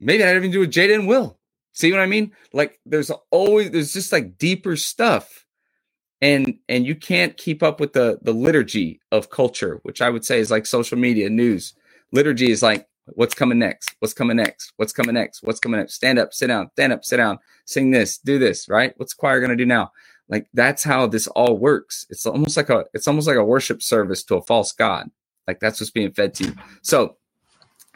maybe 0.00 0.22
it 0.22 0.26
had 0.26 0.36
everything 0.36 0.52
to 0.52 0.56
do 0.58 0.60
with 0.60 0.72
Jada 0.72 0.94
and 0.96 1.08
Will. 1.08 1.38
See 1.72 1.92
what 1.92 2.00
I 2.00 2.06
mean? 2.06 2.32
Like 2.52 2.80
there's 2.86 3.10
always 3.30 3.70
there's 3.72 3.92
just 3.94 4.12
like 4.12 4.38
deeper 4.38 4.76
stuff 4.76 5.40
and 6.22 6.56
and 6.68 6.86
you 6.86 6.96
can't 6.96 7.38
keep 7.38 7.62
up 7.62 7.80
with 7.80 7.94
the 7.94 8.18
the 8.22 8.32
liturgy 8.34 9.00
of 9.12 9.30
culture 9.30 9.80
which 9.84 10.02
i 10.02 10.10
would 10.10 10.26
say 10.26 10.40
is 10.40 10.50
like 10.52 10.66
social 10.66 10.98
media 10.98 11.30
news 11.30 11.74
liturgy 12.12 12.50
is 12.50 12.62
like 12.64 12.87
what's 13.14 13.34
coming 13.34 13.58
next? 13.58 13.94
What's 14.00 14.14
coming 14.14 14.36
next? 14.38 14.72
What's 14.76 14.92
coming 14.92 15.14
next? 15.14 15.42
What's 15.42 15.60
coming 15.60 15.80
next? 15.80 15.94
Stand 15.94 16.18
up 16.18 16.34
sit 16.34 16.48
down 16.48 16.70
stand 16.72 16.92
up 16.92 17.04
sit 17.04 17.18
down. 17.18 17.38
Sing 17.66 17.90
this 17.90 18.18
do 18.18 18.38
this 18.38 18.68
right? 18.68 18.94
What's 18.96 19.14
the 19.14 19.20
choir 19.20 19.40
going 19.40 19.50
to 19.50 19.56
do 19.56 19.66
now? 19.66 19.92
Like 20.28 20.48
that's 20.54 20.84
how 20.84 21.06
this 21.06 21.26
all 21.28 21.58
works. 21.58 22.06
It's 22.10 22.26
almost 22.26 22.56
like 22.56 22.70
a 22.70 22.84
it's 22.94 23.08
almost 23.08 23.28
like 23.28 23.36
a 23.36 23.44
worship 23.44 23.82
service 23.82 24.24
to 24.24 24.36
a 24.36 24.42
false 24.42 24.72
god. 24.72 25.10
Like 25.46 25.60
that's 25.60 25.80
what's 25.80 25.90
being 25.90 26.12
fed 26.12 26.34
to 26.34 26.44
you. 26.46 26.54
So 26.82 27.16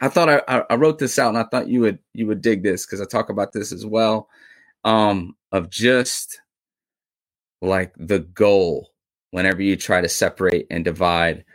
i 0.01 0.09
thought 0.09 0.29
i, 0.29 0.41
I 0.69 0.75
wrote 0.75 0.99
this 0.99 1.19
out 1.19 1.29
and 1.29 1.37
i 1.37 1.43
thought 1.51 1.69
you 1.69 1.81
would 1.81 1.99
you 2.13 2.27
would 2.27 2.41
dig 2.41 2.63
this 2.63 2.85
because 2.85 3.01
i 3.01 3.05
talk 3.05 3.29
about 3.29 3.53
this 3.53 3.71
as 3.71 3.85
well 3.85 4.27
um 4.85 5.35
of 5.51 5.69
just 5.69 6.33
like 7.61 7.93
the 7.97 8.21
goal 8.21 8.91
whenever 9.31 9.63
you 9.63 9.77
try 9.77 10.01
to 10.01 10.09
separate 10.09 10.67
and 10.71 10.85
divide 10.85 11.45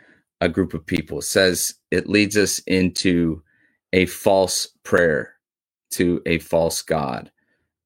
a 0.41 0.49
group 0.49 0.75
of 0.75 0.85
people. 0.85 1.19
It 1.19 1.23
says 1.23 1.75
it 1.91 2.09
leads 2.09 2.37
us 2.37 2.59
into 2.61 3.43
a 3.93 4.05
false 4.05 4.67
prayer 4.83 5.33
to 5.91 6.21
a 6.25 6.39
false 6.39 6.81
god. 6.81 7.31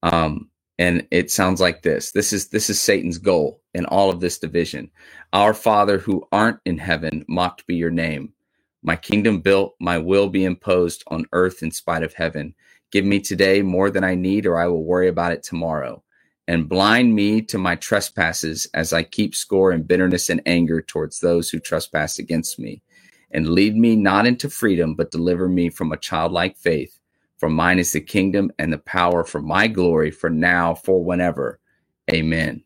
Um, 0.04 0.50
and 0.80 1.08
it 1.12 1.32
sounds 1.32 1.62
like 1.62 1.82
this. 1.84 2.12
This 2.12 2.34
is 2.34 2.50
this 2.50 2.70
is 2.70 2.82
Satan's 2.82 3.18
goal 3.18 3.62
in 3.74 3.86
all 3.86 4.10
of 4.10 4.20
this 4.20 4.39
division. 4.39 4.92
Our 5.32 5.54
Father 5.54 5.98
who 5.98 6.28
aren't 6.32 6.60
in 6.66 6.78
heaven, 6.78 7.24
mocked 7.28 7.68
be 7.68 7.76
your 7.76 7.92
name. 7.92 8.34
My 8.82 8.96
kingdom 8.96 9.39
built, 9.39 9.76
my 9.80 9.98
will 9.98 10.30
be 10.30 10.44
imposed 10.44 11.04
on 11.08 11.26
earth 11.32 11.63
in 11.63 11.72
spite 11.72 12.04
of 12.04 12.13
heaven. 12.13 12.54
Give 12.92 13.06
me 13.06 13.20
today 13.20 13.62
more 13.62 13.89
than 13.89 14.04
I 14.04 14.16
need, 14.16 14.46
or 14.46 14.60
I 14.60 14.68
will 14.68 14.84
worry 14.84 15.08
about 15.08 15.32
it 15.32 15.44
tomorrow 15.44 16.04
and 16.48 16.68
blind 16.68 17.16
me 17.16 17.42
to 17.42 17.58
my 17.58 17.76
trespasses 17.76 18.68
as 18.74 18.92
I 18.92 19.04
keep 19.04 19.36
score 19.36 19.72
in 19.72 19.84
bitterness 19.84 20.30
and 20.30 20.42
anger 20.46 20.82
towards 20.82 21.20
those 21.20 21.50
who 21.50 21.60
trespass 21.60 22.20
against 22.20 22.60
me. 22.60 22.82
And 23.34 23.50
lead 23.50 23.76
me 23.76 23.96
not 23.96 24.28
into 24.28 24.50
freedom, 24.50 24.96
but 24.96 25.12
deliver 25.12 25.50
me 25.50 25.69
from 25.69 25.91
a 25.91 25.98
childlike 25.98 26.58
faith. 26.58 27.00
For 27.38 27.50
mine 27.50 27.80
is 27.80 27.91
the 27.91 28.02
kingdom 28.02 28.52
and 28.60 28.72
the 28.72 28.78
power 28.78 29.24
for 29.26 29.41
my 29.41 29.67
glory, 29.67 30.12
for 30.12 30.30
now, 30.30 30.76
for 30.76 31.04
whenever. 31.04 31.60
Amen. 32.12 32.63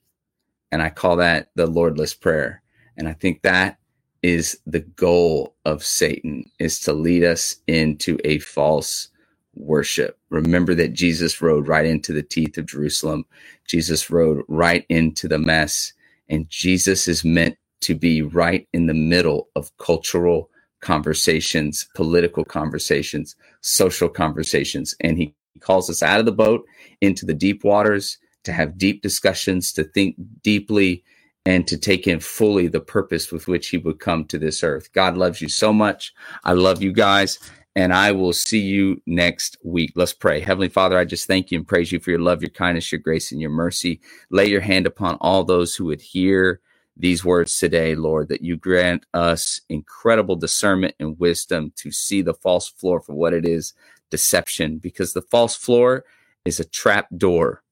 And 0.72 0.82
I 0.82 0.90
call 0.90 1.18
that 1.18 1.50
the 1.56 1.68
Lordless 1.68 2.14
Prayer. 2.14 2.62
And 2.98 3.08
I 3.08 3.14
think 3.14 3.42
that 3.44 3.80
is 4.22 4.60
the 4.66 4.82
goal 4.82 5.56
of 5.66 5.84
Satan 5.84 6.46
is 6.60 6.80
to 6.82 6.94
lead 6.94 7.24
us 7.24 7.58
into 7.68 8.18
a 8.26 8.40
false 8.40 9.10
worship. 9.56 10.20
Remember 10.30 10.76
that 10.76 10.94
Jesus 10.94 11.42
rode 11.42 11.68
right 11.68 11.86
into 11.86 12.14
the 12.14 12.24
teeth 12.24 12.58
of 12.58 12.66
Jerusalem. 12.66 13.26
Jesus 13.68 14.10
rode 14.10 14.44
right 14.48 14.86
into 14.90 15.28
the 15.28 15.40
mess. 15.40 15.94
And 16.30 16.50
Jesus 16.50 17.08
is 17.08 17.24
meant 17.24 17.58
to 17.82 17.96
be 17.96 18.22
right 18.22 18.68
in 18.74 18.88
the 18.88 18.94
middle 18.94 19.50
of 19.56 19.76
cultural 19.78 20.50
conversations, 20.82 21.88
political 21.96 22.46
conversations, 22.46 23.36
social 23.62 24.10
conversations. 24.10 24.96
And 25.02 25.18
he 25.18 25.36
calls 25.60 25.90
us 25.90 26.04
out 26.04 26.20
of 26.20 26.26
the 26.26 26.32
boat 26.32 26.66
into 27.02 27.26
the 27.26 27.34
deep 27.34 27.64
waters 27.64 28.18
to 28.44 28.54
have 28.54 28.78
deep 28.78 29.02
discussions, 29.02 29.74
to 29.74 29.84
think 29.84 30.16
deeply, 30.42 31.04
and 31.46 31.68
to 31.68 31.78
take 31.78 32.08
in 32.08 32.20
fully 32.20 32.68
the 32.68 32.82
purpose 32.82 33.32
with 33.32 33.48
which 33.48 33.70
he 33.70 33.78
would 33.78 34.00
come 34.00 34.26
to 34.26 34.38
this 34.38 34.64
earth. 34.64 34.92
God 34.94 35.18
loves 35.18 35.42
you 35.42 35.50
so 35.50 35.72
much. 35.72 36.14
I 36.44 36.54
love 36.54 36.82
you 36.82 36.92
guys 36.92 37.40
and 37.78 37.94
I 37.94 38.12
will 38.12 38.34
see 38.34 38.60
you 38.60 39.02
next 39.06 39.56
week. 39.64 39.92
Let's 39.96 40.12
pray. 40.12 40.40
Heavenly 40.40 40.68
Father, 40.68 40.98
I 40.98 41.06
just 41.06 41.28
thank 41.28 41.52
you 41.52 41.60
and 41.60 41.68
praise 41.68 41.92
you 41.92 42.00
for 42.00 42.10
your 42.10 42.20
love, 42.20 42.42
your 42.42 42.50
kindness, 42.50 42.92
your 42.92 43.00
grace, 43.00 43.32
and 43.32 43.40
your 43.40 43.52
mercy. 43.52 44.02
Lay 44.32 44.48
your 44.48 44.62
hand 44.62 44.88
upon 44.88 45.16
all 45.22 45.44
those 45.44 45.76
who 45.76 45.86
would 45.86 46.02
hear 46.02 46.60
these 47.00 47.24
words 47.24 47.58
today, 47.60 47.96
Lord, 47.96 48.30
that 48.30 48.42
you 48.42 48.58
grant 48.58 49.06
us 49.14 49.62
incredible 49.70 50.36
discernment 50.36 50.96
and 51.00 51.20
wisdom 51.20 51.72
to 51.78 51.92
see 51.92 52.22
the 52.22 52.34
false 52.34 52.68
floor 52.68 53.00
for 53.02 53.14
what 53.14 53.34
it 53.34 53.46
is 53.46 53.74
deception 54.10 54.78
because 54.78 55.14
the 55.14 55.22
false 55.22 55.56
floor 55.56 56.06
is 56.46 56.60
a 56.60 56.66
trap 56.66 57.08
door 57.16 57.64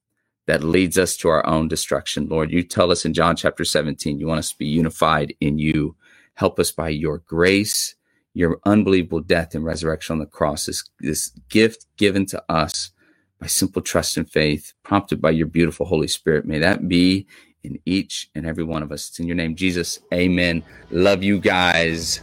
that 0.47 0.63
leads 0.63 0.97
us 0.97 1.17
to 1.17 1.29
our 1.29 1.45
own 1.45 1.67
destruction. 1.67 2.27
Lord, 2.27 2.51
you 2.51 2.61
tell 2.61 2.91
us 2.91 3.05
in 3.05 3.13
John 3.13 3.35
chapter 3.35 3.65
17, 3.65 4.19
you 4.19 4.27
want 4.27 4.39
us 4.39 4.51
to 4.51 4.57
be 4.57 4.67
unified 4.67 5.33
in 5.39 5.57
you. 5.57 5.95
Help 6.35 6.59
us 6.59 6.71
by 6.71 6.89
your 6.89 7.19
grace, 7.19 7.95
your 8.33 8.59
unbelievable 8.65 9.21
death 9.21 9.55
and 9.55 9.65
resurrection 9.65 10.13
on 10.13 10.19
the 10.19 10.25
cross, 10.25 10.65
this, 10.65 10.83
this 10.99 11.29
gift 11.49 11.88
given 11.97 12.25
to 12.27 12.43
us 12.49 12.91
by 13.39 13.47
simple 13.47 13.81
trust 13.81 14.17
and 14.17 14.29
faith, 14.29 14.73
prompted 14.83 15.21
by 15.21 15.31
your 15.31 15.47
beautiful 15.47 15.85
Holy 15.85 16.07
Spirit. 16.07 16.45
May 16.45 16.59
that 16.59 16.88
be 16.88 17.25
in 17.65 17.80
each 17.86 18.30
and 18.36 18.45
every 18.45 18.63
one 18.63 18.84
of 18.84 18.91
us. 18.91 19.10
It's 19.10 19.19
in 19.19 19.28
your 19.28 19.36
name, 19.36 19.56
Jesus. 19.56 19.99
Amen. 20.13 20.63
Love 20.91 21.23
you 21.23 21.39
guys. 21.39 22.21